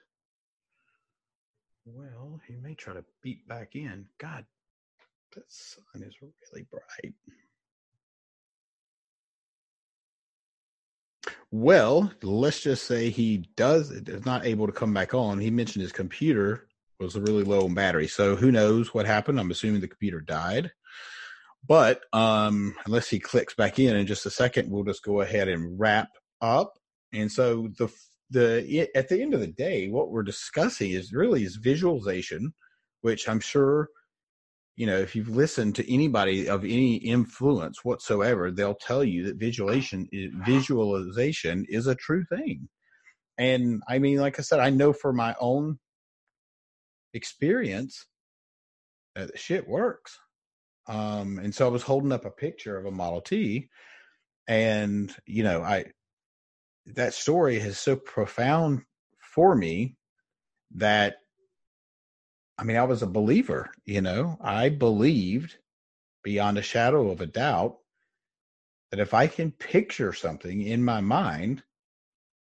[1.85, 4.05] Well, he may try to beat back in.
[4.19, 4.45] God,
[5.33, 7.13] the sun is really bright.
[11.51, 15.39] Well, let's just say he does is not able to come back on.
[15.39, 16.67] He mentioned his computer
[16.99, 18.07] was really low on battery.
[18.07, 19.39] So who knows what happened?
[19.39, 20.71] I'm assuming the computer died.
[21.67, 25.47] But um unless he clicks back in in just a second, we'll just go ahead
[25.47, 26.09] and wrap
[26.41, 26.73] up.
[27.13, 27.89] And so the
[28.29, 32.53] the at the end of the day, what we're discussing is really is visualization,
[33.01, 33.89] which I'm sure
[34.79, 39.35] you know if you've listened to anybody of any influence whatsoever, they'll tell you that
[39.35, 42.69] visualization is, visualization is a true thing.
[43.37, 45.79] And I mean, like I said, I know for my own
[47.13, 48.05] experience
[49.15, 50.17] that shit works.
[50.87, 53.67] Um, and so I was holding up a picture of a Model T,
[54.47, 55.87] and you know, I
[56.85, 58.83] that story is so profound
[59.35, 59.97] for me
[60.75, 61.17] that
[62.59, 65.55] I mean, I was a believer, you know, I believed
[66.23, 67.77] beyond a shadow of a doubt
[68.91, 71.63] that if I can picture something in my mind,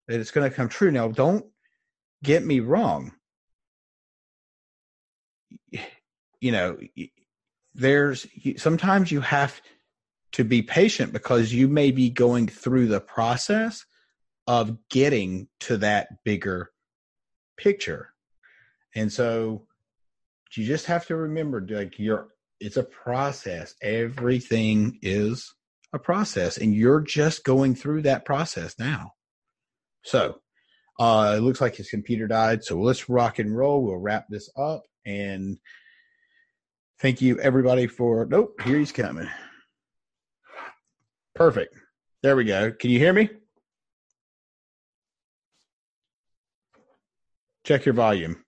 [0.07, 0.89] that it's going to come true.
[0.89, 1.45] Now, don't
[2.23, 3.11] get me wrong.
[6.39, 6.79] You know,
[7.75, 8.25] there's
[8.57, 9.61] sometimes you have
[10.31, 13.85] to be patient because you may be going through the process
[14.47, 16.71] of getting to that bigger
[17.55, 18.13] picture.
[18.95, 19.67] And so
[20.55, 22.29] you just have to remember like you're
[22.59, 23.75] it's a process.
[23.81, 25.53] Everything is
[25.93, 29.11] a process and you're just going through that process now.
[30.03, 30.39] So,
[30.99, 33.83] uh it looks like his computer died, so let's rock and roll.
[33.83, 35.57] We'll wrap this up And
[36.99, 39.29] thank you everybody for nope, here he's coming.
[41.35, 41.75] Perfect.
[42.23, 42.71] There we go.
[42.71, 43.29] Can you hear me?
[47.63, 48.43] Check your volume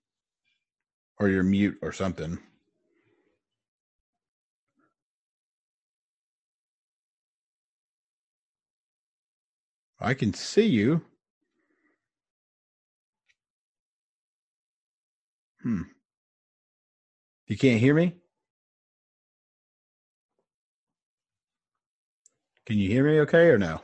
[1.20, 2.38] or you're mute or something.
[10.00, 11.02] I can see you.
[15.62, 15.82] Hmm.
[17.46, 18.14] You can't hear me?
[22.64, 23.82] Can you hear me okay or no?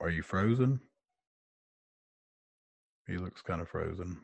[0.00, 0.80] Are you frozen?
[3.08, 4.18] He looks kind of frozen.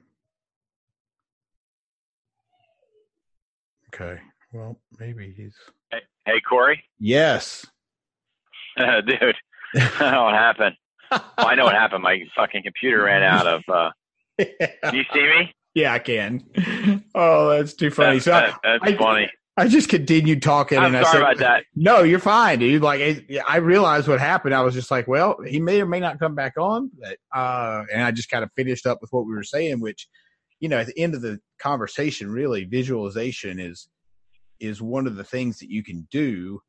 [3.94, 4.20] Okay.
[4.52, 5.54] Well, maybe he's.
[5.90, 6.82] Hey, hey Corey.
[6.98, 7.66] Yes.
[8.78, 8.86] Dude,
[9.74, 10.76] I don't know what happened.
[11.10, 12.02] Well, I know what happened.
[12.02, 13.62] My fucking computer ran out of.
[13.72, 13.90] Uh,
[14.38, 15.54] can you see me?
[15.74, 16.44] Yeah, I can.
[17.14, 18.18] Oh, that's too funny.
[18.18, 19.28] That's, so that- that's I- funny.
[19.56, 21.64] I just continued talking, I'm and I said, about that.
[21.76, 24.54] "No, you're fine, dude." Like it, I realized what happened.
[24.54, 27.84] I was just like, "Well, he may or may not come back on," but, uh,
[27.92, 30.08] and I just kind of finished up with what we were saying, which,
[30.58, 33.88] you know, at the end of the conversation, really, visualization is
[34.58, 36.60] is one of the things that you can do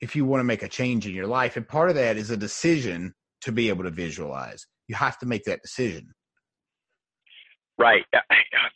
[0.00, 2.30] if you want to make a change in your life, and part of that is
[2.30, 4.66] a decision to be able to visualize.
[4.88, 6.12] You have to make that decision.
[7.78, 8.04] Right.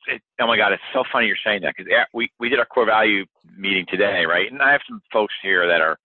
[0.07, 2.67] It, oh my God, it's so funny you're saying that because we we did our
[2.67, 3.25] core value
[3.57, 4.51] meeting today, right?
[4.51, 5.99] And I have some folks here that are.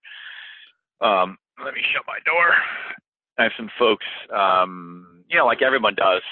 [0.99, 2.53] Um, let me shut my door.
[3.37, 4.05] I have some folks,
[4.35, 6.23] um, you know, like everyone does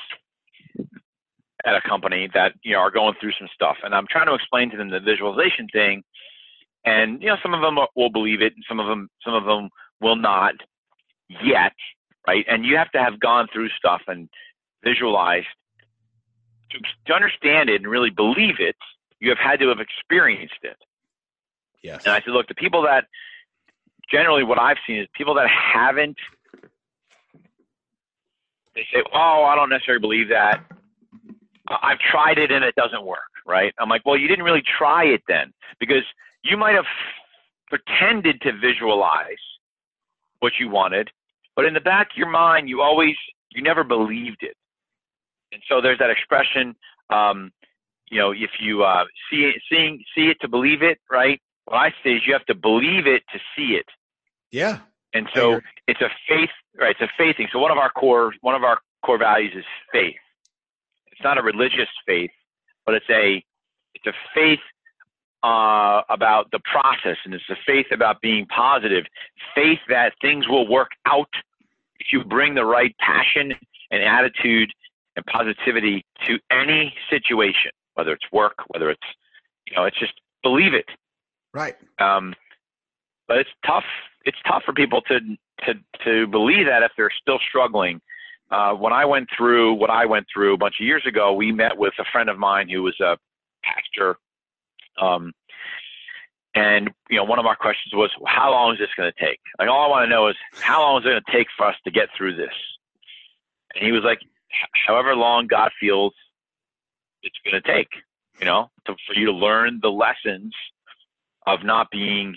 [1.65, 4.33] at a company that you know are going through some stuff, and I'm trying to
[4.33, 6.03] explain to them the visualization thing,
[6.85, 9.45] and you know, some of them will believe it, and some of them some of
[9.45, 9.69] them
[10.01, 10.55] will not
[11.29, 11.73] yet,
[12.27, 12.45] right?
[12.47, 14.29] And you have to have gone through stuff and
[14.83, 15.47] visualized
[16.71, 18.75] to, to understand it and really believe it,
[19.19, 20.77] you have had to have experienced it.
[21.83, 22.03] Yes.
[22.05, 23.05] And I said, look, the people that
[24.09, 26.17] generally what I've seen is people that haven't,
[28.75, 30.63] they say, oh, I don't necessarily believe that.
[31.67, 33.73] I've tried it and it doesn't work, right?
[33.79, 36.03] I'm like, well, you didn't really try it then because
[36.43, 36.85] you might have
[37.69, 39.41] pretended to visualize
[40.39, 41.09] what you wanted,
[41.55, 43.15] but in the back of your mind, you always,
[43.49, 44.55] you never believed it.
[45.55, 46.75] And so there's that expression,
[47.09, 47.49] um,
[48.11, 51.41] you know, if you uh, see it, seeing, see it to believe it, right?
[51.63, 53.85] What I say is you have to believe it to see it.
[54.51, 54.79] yeah.
[55.13, 56.93] And so it's a faith, right?
[56.99, 57.47] It's a faith thing.
[57.53, 59.63] So one of our core, one of our core values is
[59.93, 60.17] faith.
[61.09, 62.31] It's not a religious faith,
[62.85, 63.41] but it's a,
[63.93, 64.59] it's a faith
[65.41, 69.05] uh, about the process, and it's a faith about being positive.
[69.55, 71.29] Faith that things will work out
[72.01, 73.53] if you bring the right passion
[73.91, 74.73] and attitude
[75.15, 79.07] and positivity to any situation, whether it's work, whether it's,
[79.67, 80.13] you know, it's just
[80.43, 80.85] believe it.
[81.53, 81.75] Right.
[81.99, 82.33] Um,
[83.27, 83.85] but it's tough.
[84.25, 85.19] It's tough for people to
[85.65, 85.73] to
[86.03, 88.01] to believe that if they're still struggling.
[88.51, 91.51] Uh, when I went through what I went through a bunch of years ago, we
[91.51, 93.17] met with a friend of mine who was a
[93.63, 94.17] pastor.
[95.01, 95.33] Um,
[96.53, 99.39] and you know, one of our questions was, "How long is this going to take?"
[99.59, 101.65] Like, all I want to know is, how long is it going to take for
[101.65, 102.53] us to get through this?
[103.73, 104.19] And he was like,
[104.87, 106.13] "However long God feels
[107.23, 107.89] it's going to take,
[108.39, 110.53] you know, to, for you to learn the lessons
[111.47, 112.35] of not being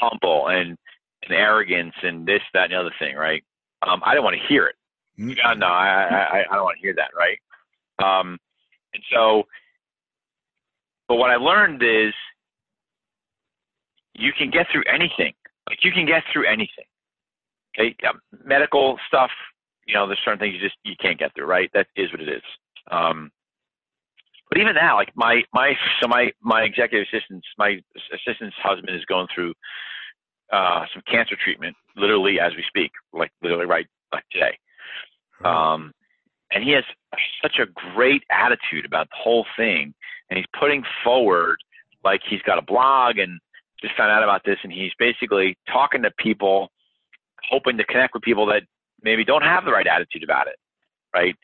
[0.00, 0.76] humble and,
[1.22, 3.42] and arrogance and this, that, and the other thing, right?
[3.86, 4.76] Um, I don't want to hear it.
[5.42, 7.38] God, no, I, I, I don't want to hear that, right?
[8.02, 8.38] Um,
[8.94, 9.44] and so,
[11.08, 12.14] but what I learned is
[14.14, 15.32] you can get through anything.
[15.68, 16.84] Like you can get through anything.
[17.78, 19.30] Okay, um, medical stuff.
[19.92, 21.68] You know, there's certain things you just you can't get through, right?
[21.74, 22.42] That is what it is.
[22.90, 23.30] Um,
[24.48, 27.76] but even now, like my my so my my executive assistant's my
[28.14, 29.52] assistant's husband is going through
[30.50, 34.56] uh, some cancer treatment, literally as we speak, like literally right like today.
[35.44, 35.92] Um,
[36.52, 36.84] and he has
[37.42, 39.92] such a great attitude about the whole thing,
[40.30, 41.56] and he's putting forward
[42.02, 43.40] like he's got a blog and
[43.80, 46.70] just found out about this, and he's basically talking to people,
[47.50, 48.62] hoping to connect with people that
[49.02, 50.56] maybe don't have the right attitude about it,
[51.14, 51.34] right?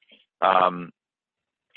[0.41, 0.91] Um,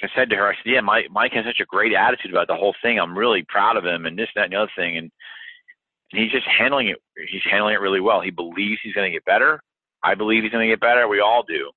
[0.03, 2.47] I said to her, I said, "Yeah, Mike, Mike has such a great attitude about
[2.47, 2.99] the whole thing.
[2.99, 5.11] I'm really proud of him, and this, that, and the other thing." And,
[6.11, 6.97] and he's just handling it.
[7.31, 8.19] He's handling it really well.
[8.21, 9.61] He believes he's going to get better.
[10.03, 11.07] I believe he's going to get better.
[11.07, 11.71] We all do.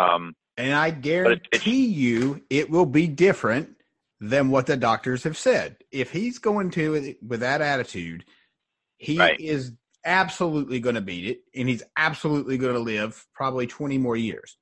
[0.00, 3.70] Um, And I guarantee you it will be different
[4.20, 5.76] than what the doctors have said.
[5.90, 8.24] If he's going to it with that attitude,
[8.98, 9.38] he Right.
[9.40, 9.72] is
[10.06, 14.56] absolutely going to beat it and he's absolutely going to live probably 20 more years.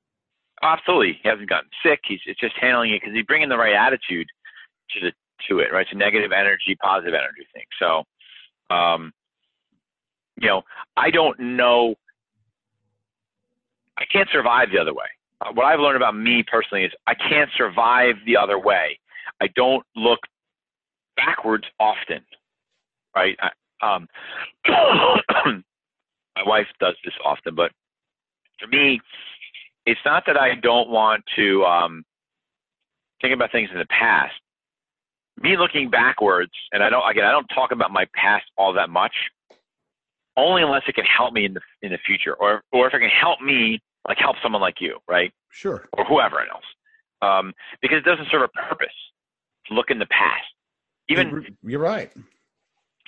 [0.63, 1.99] Absolutely, he hasn't gotten sick.
[2.07, 4.27] He's it's just handling it because he's bringing the right attitude
[4.91, 5.11] to the
[5.49, 5.71] to it.
[5.71, 7.63] Right, it's a negative energy, positive energy thing.
[7.79, 8.03] So,
[8.73, 9.11] um,
[10.41, 10.63] you know,
[10.97, 11.95] I don't know.
[13.97, 15.05] I can't survive the other way.
[15.41, 18.97] Uh, what I've learned about me personally is I can't survive the other way.
[19.41, 20.19] I don't look
[21.17, 22.21] backwards often,
[23.15, 23.37] right?
[23.81, 24.07] Um,
[24.67, 27.71] my wife does this often, but
[28.59, 29.01] for me,
[29.85, 32.03] it's not that I don't want to um,
[33.21, 34.33] think about things in the past.
[35.41, 38.89] Me looking backwards, and I don't again, I don't talk about my past all that
[38.89, 39.13] much,
[40.37, 42.99] only unless it can help me in the in the future, or or if it
[42.99, 45.89] can help me, like help someone like you, right, Sure.
[45.97, 46.63] or whoever else,
[47.21, 48.95] um, because it doesn't serve a purpose
[49.67, 50.45] to look in the past.
[51.09, 52.11] Even you're, you're right.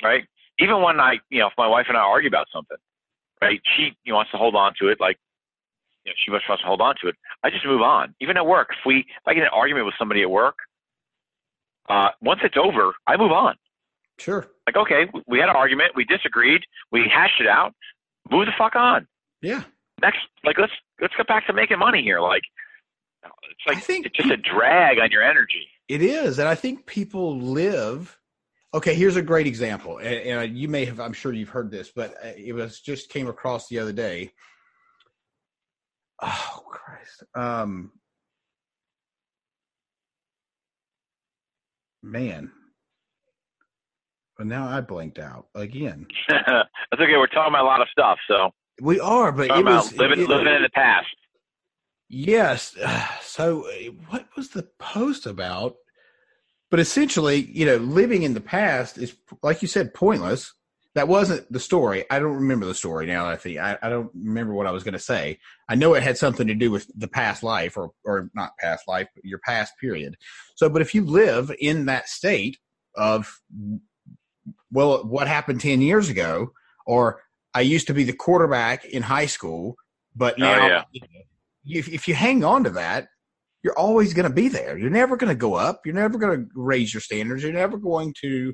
[0.03, 0.25] right?
[0.59, 2.77] Even when I, you know, if my wife and I argue about something,
[3.41, 3.59] right?
[3.75, 5.17] She you know, wants to hold on to it, like
[6.07, 7.15] you know, she must wants to hold on to it.
[7.43, 8.15] I just move on.
[8.21, 10.55] Even at work, if we, if I get an argument with somebody at work,
[11.89, 13.55] uh, once it's over, I move on.
[14.17, 14.47] Sure.
[14.65, 16.61] Like, okay, we had an argument, we disagreed,
[16.91, 17.73] we hashed it out,
[18.31, 19.07] move the fuck on.
[19.41, 19.63] Yeah.
[20.01, 20.71] Next, like, let's
[21.01, 22.19] let's get back to making money here.
[22.19, 22.43] Like,
[23.23, 25.67] it's like I think it's just a drag on your energy.
[25.87, 28.16] It is, and I think people live.
[28.73, 31.91] Okay, here's a great example, and, and you may have, I'm sure you've heard this,
[31.95, 34.31] but uh, it was just came across the other day.
[36.21, 37.23] Oh Christ!
[37.35, 37.91] Um,
[42.03, 42.51] man,
[44.37, 46.05] but now I blinked out again.
[46.29, 47.17] That's okay.
[47.17, 48.49] We're talking about a lot of stuff, so
[48.81, 51.07] We are, but it was living it- living in the past.
[52.09, 52.75] Yes.
[53.21, 55.75] So, uh, what was the post about?
[56.69, 60.53] But essentially, you know, living in the past is, like you said, pointless.
[60.95, 62.05] That wasn't the story.
[62.09, 63.27] I don't remember the story now.
[63.27, 65.37] I think I, I don't remember what I was going to say.
[65.69, 68.87] I know it had something to do with the past life, or or not past
[68.87, 70.15] life, but your past period.
[70.55, 72.57] So, but if you live in that state
[72.95, 73.39] of,
[74.71, 76.51] well, what happened ten years ago,
[76.87, 77.21] or
[77.53, 79.75] I used to be the quarterback in high school,
[80.15, 80.83] but Oh, now yeah.
[81.63, 83.09] if, if you hang on to that,
[83.63, 84.77] you're always going to be there.
[84.77, 85.81] You're never going to go up.
[85.85, 87.43] You're never going to raise your standards.
[87.43, 88.53] You're never going to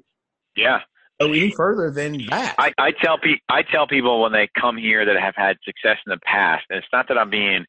[0.55, 0.79] Yeah.
[1.19, 2.55] go any further than that.
[2.57, 5.97] I, I tell pe- I tell people when they come here that have had success
[6.05, 7.65] in the past, and it's not that I'm being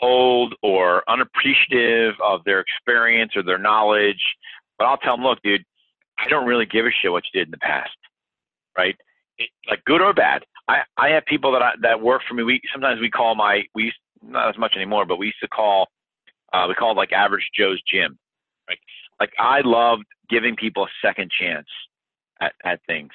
[0.00, 4.22] cold or unappreciative of their experience or their knowledge,
[4.78, 5.64] but I'll tell them, look, dude,
[6.18, 7.90] I don't really give a shit what you did in the past,
[8.76, 8.94] right?
[9.38, 10.44] It, like good or bad.
[10.68, 12.42] I, I have people that I, that work for me.
[12.44, 13.92] We sometimes we call my we
[14.22, 15.88] not as much anymore, but we used to call
[16.52, 18.18] uh, we call it like average Joe's gym,
[18.68, 18.78] right?
[19.18, 21.66] Like I loved giving people a second chance
[22.40, 23.12] at, at things.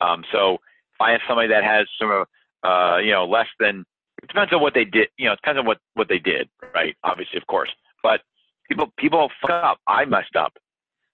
[0.00, 2.24] Um, so if I have somebody that has some,
[2.62, 3.84] uh, you know, less than,
[4.22, 6.48] it depends on what they did, you know, it depends on what, what they did,
[6.74, 6.96] right?
[7.04, 7.70] Obviously, of course,
[8.02, 8.20] but
[8.68, 9.78] people, people fuck up.
[9.86, 10.52] I messed up.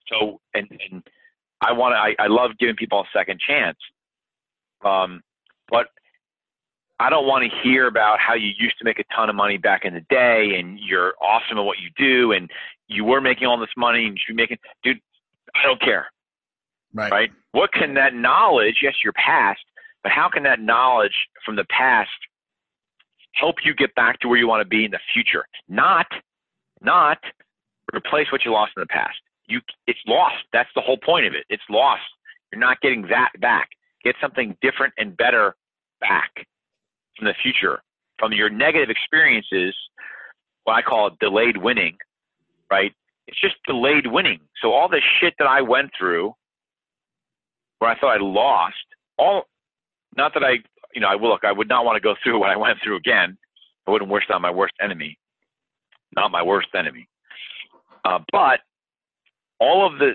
[0.08, 1.02] So, and, and
[1.60, 3.78] I want to, I, I love giving people a second chance.
[4.84, 5.22] Um,
[7.00, 9.58] I don't want to hear about how you used to make a ton of money
[9.58, 12.50] back in the day and you're awesome at what you do and
[12.86, 15.00] you were making all this money and you should be making, dude,
[15.54, 16.06] I don't care
[16.94, 17.10] right.
[17.10, 17.30] right?
[17.52, 19.60] What can that knowledge, yes, your past,
[20.02, 22.10] but how can that knowledge from the past
[23.32, 25.44] help you get back to where you want to be in the future?
[25.68, 26.06] Not,
[26.80, 27.18] not
[27.94, 29.16] replace what you lost in the past.
[29.46, 30.36] You, it's lost.
[30.52, 31.44] That's the whole point of it.
[31.50, 32.02] It's lost.
[32.52, 33.70] You're not getting that back.
[34.04, 35.56] Get something different and better
[36.00, 36.46] back
[37.16, 37.82] from the future,
[38.18, 39.74] from your negative experiences.
[40.64, 41.98] What I call delayed winning,
[42.70, 42.92] right?
[43.26, 44.40] It's just delayed winning.
[44.62, 46.34] So all the shit that I went through
[47.84, 48.76] where I thought I lost
[49.18, 49.42] all
[50.16, 50.52] not that I
[50.94, 52.96] you know I look I would not want to go through what I went through
[52.96, 53.36] again
[53.86, 55.18] I wouldn't wish that on my worst enemy
[56.16, 57.06] not my worst enemy
[58.06, 58.60] uh, but
[59.60, 60.12] all of the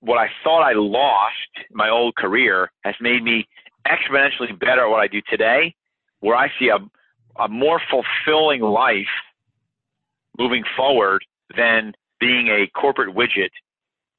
[0.00, 3.46] what I thought I lost my old career has made me
[3.86, 5.75] exponentially better at what I do today
[6.20, 6.78] where I see a
[7.38, 9.12] a more fulfilling life
[10.38, 11.24] moving forward
[11.56, 13.50] than being a corporate widget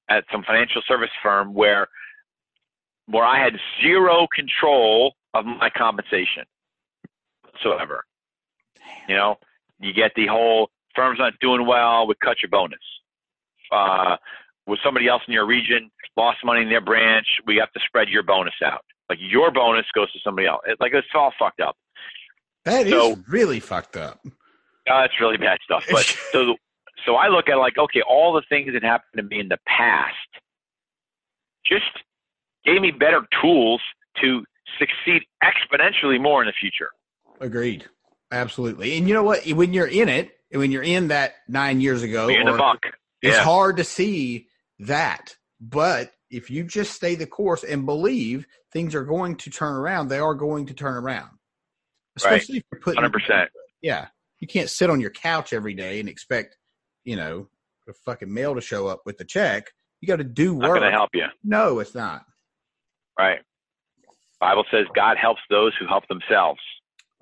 [0.10, 1.88] at some financial service firm where
[3.08, 6.44] where I had zero control of my compensation
[7.44, 8.04] whatsoever.
[9.08, 9.36] You know,
[9.80, 12.80] you get the whole firm's not doing well, we cut your bonus.
[13.72, 14.18] Uh,
[14.66, 18.10] with somebody else in your region lost money in their branch, we have to spread
[18.10, 18.84] your bonus out.
[19.10, 20.62] Like your bonus goes to somebody else.
[20.66, 21.78] It, like it's all fucked up.
[22.68, 24.20] That is So- really fucked up.
[24.90, 25.86] Uh, it's really bad stuff.
[25.90, 26.56] But so
[27.06, 29.58] so I look at like, okay, all the things that happened to me in the
[29.66, 30.16] past
[31.66, 31.86] just
[32.66, 33.82] gave me better tools
[34.22, 34.44] to
[34.80, 36.90] succeed exponentially more in the future.
[37.40, 37.86] Agreed.
[38.32, 38.98] Absolutely.
[38.98, 39.46] And you know what?
[39.48, 42.86] When you're in it, when you're in that nine years ago, in the buck.
[43.22, 44.48] it's hard to see
[44.80, 45.36] that.
[45.62, 50.10] But if you just stay the course and believe things are going to turn around,
[50.10, 51.30] they are going to turn around.
[52.24, 52.34] Right.
[52.34, 53.48] Especially if you're putting 100%.
[53.82, 54.08] Yeah.
[54.40, 56.58] You can't sit on your couch every day and expect,
[57.04, 57.48] you know,
[57.86, 59.72] the fucking mail to show up with the check.
[60.02, 60.80] You got to do Not work.
[60.80, 61.26] going to help you.
[61.44, 62.24] No, it's not.
[63.18, 63.40] Right.
[64.40, 66.60] Bible says God helps those who help themselves.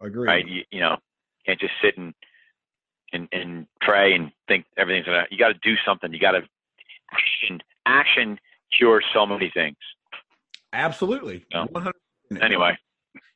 [0.01, 0.27] Agree.
[0.27, 0.45] Right.
[0.47, 0.97] You, you know,
[1.45, 2.13] can't just sit and
[3.13, 5.23] and and pray and think everything's gonna.
[5.31, 6.11] You got to do something.
[6.11, 6.41] You got to
[7.13, 7.61] action.
[7.85, 8.37] Action
[8.77, 9.77] cures so many things.
[10.73, 11.45] Absolutely.
[11.53, 11.91] 100%.
[12.41, 12.77] Anyway,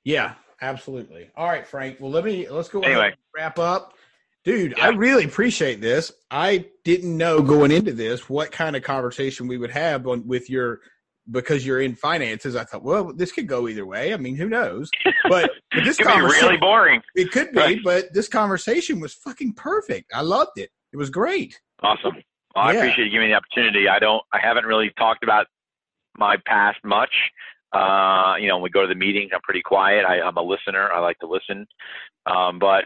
[0.04, 1.30] Yeah, absolutely.
[1.36, 1.98] All right, Frank.
[2.00, 3.00] Well, let me let's go Anyway.
[3.00, 3.94] ahead and wrap up.
[4.46, 4.86] Dude, Yeah.
[4.86, 6.12] I really appreciate this.
[6.32, 10.50] I didn't know going into this what kind of conversation we would have on with
[10.50, 10.80] your
[11.32, 12.56] because you're in finances.
[12.56, 14.14] I thought, well, this could go either way.
[14.14, 14.90] I mean, who knows?
[15.28, 17.02] But, but this could be really boring.
[17.14, 17.60] it could be.
[17.60, 17.80] Right.
[17.84, 20.12] But this conversation was fucking perfect.
[20.14, 20.72] I loved it.
[20.92, 21.60] It was great.
[21.84, 22.16] Awesome.
[22.56, 22.80] Well, I Yeah.
[22.80, 23.88] appreciate you giving me the opportunity.
[23.88, 24.24] I don't.
[24.34, 25.46] I haven't really talked about
[26.18, 27.14] my past much.
[27.74, 30.06] Uh, you know, when we go to the meetings, I'm pretty quiet.
[30.06, 30.92] I, I'm a listener.
[30.92, 31.68] I like to listen.
[32.26, 32.86] Um, but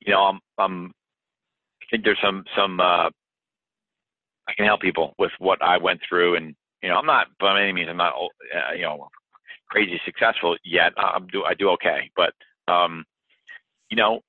[0.00, 0.40] you know, I'm.
[0.58, 0.86] I'm.
[1.82, 2.80] I think there's some some.
[2.80, 3.10] Uh,
[4.48, 7.62] I can help people with what I went through, and you know, I'm not by
[7.62, 9.08] any means I'm not uh, you know
[9.70, 10.92] crazy successful yet.
[10.98, 12.32] I- I'm do I do okay, but
[12.72, 13.04] um,
[13.90, 14.20] you know,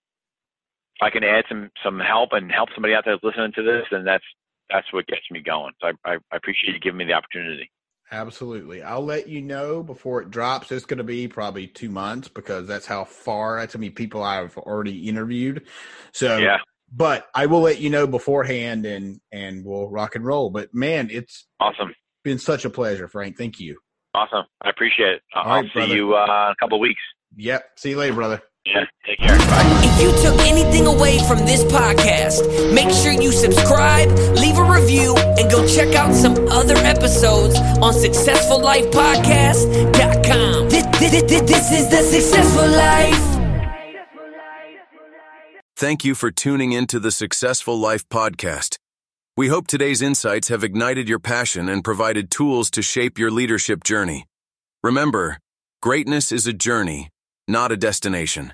[1.01, 4.07] I can add some some help and help somebody out there listening to this, And
[4.07, 4.23] that's
[4.69, 5.73] that's what gets me going.
[5.81, 7.71] So I, I, I appreciate you giving me the opportunity.
[8.11, 8.81] Absolutely.
[8.81, 10.71] I'll let you know before it drops.
[10.71, 14.23] It's going to be probably two months because that's how far, that's how many people
[14.23, 15.67] I've already interviewed.
[16.11, 16.57] So, Yeah,
[16.91, 20.49] but I will let you know beforehand and, and we'll rock and roll.
[20.49, 23.37] But man, it's awesome, been such a pleasure, Frank.
[23.37, 23.77] Thank you.
[24.15, 24.45] awesome.
[24.61, 25.21] I appreciate it.
[25.35, 25.95] I'll, right, see brother.
[25.95, 27.01] you uh, in a couple of weeks.
[27.35, 27.63] Yep.
[27.77, 28.41] See you later, brother.
[28.73, 29.37] Yeah, take care.
[29.37, 29.81] Bye.
[29.83, 35.15] If you took anything away from this podcast, make sure you subscribe, leave a review,
[35.17, 40.69] and go check out some other episodes on successfullifepodcast.com.
[40.69, 43.25] This, this, this, this is the Successful Life.
[45.75, 48.77] Thank you for tuning into the Successful Life podcast.
[49.37, 53.85] We hope today's insights have ignited your passion and provided tools to shape your leadership
[53.85, 54.25] journey.
[54.83, 55.39] Remember,
[55.81, 57.09] greatness is a journey,
[57.47, 58.53] not a destination.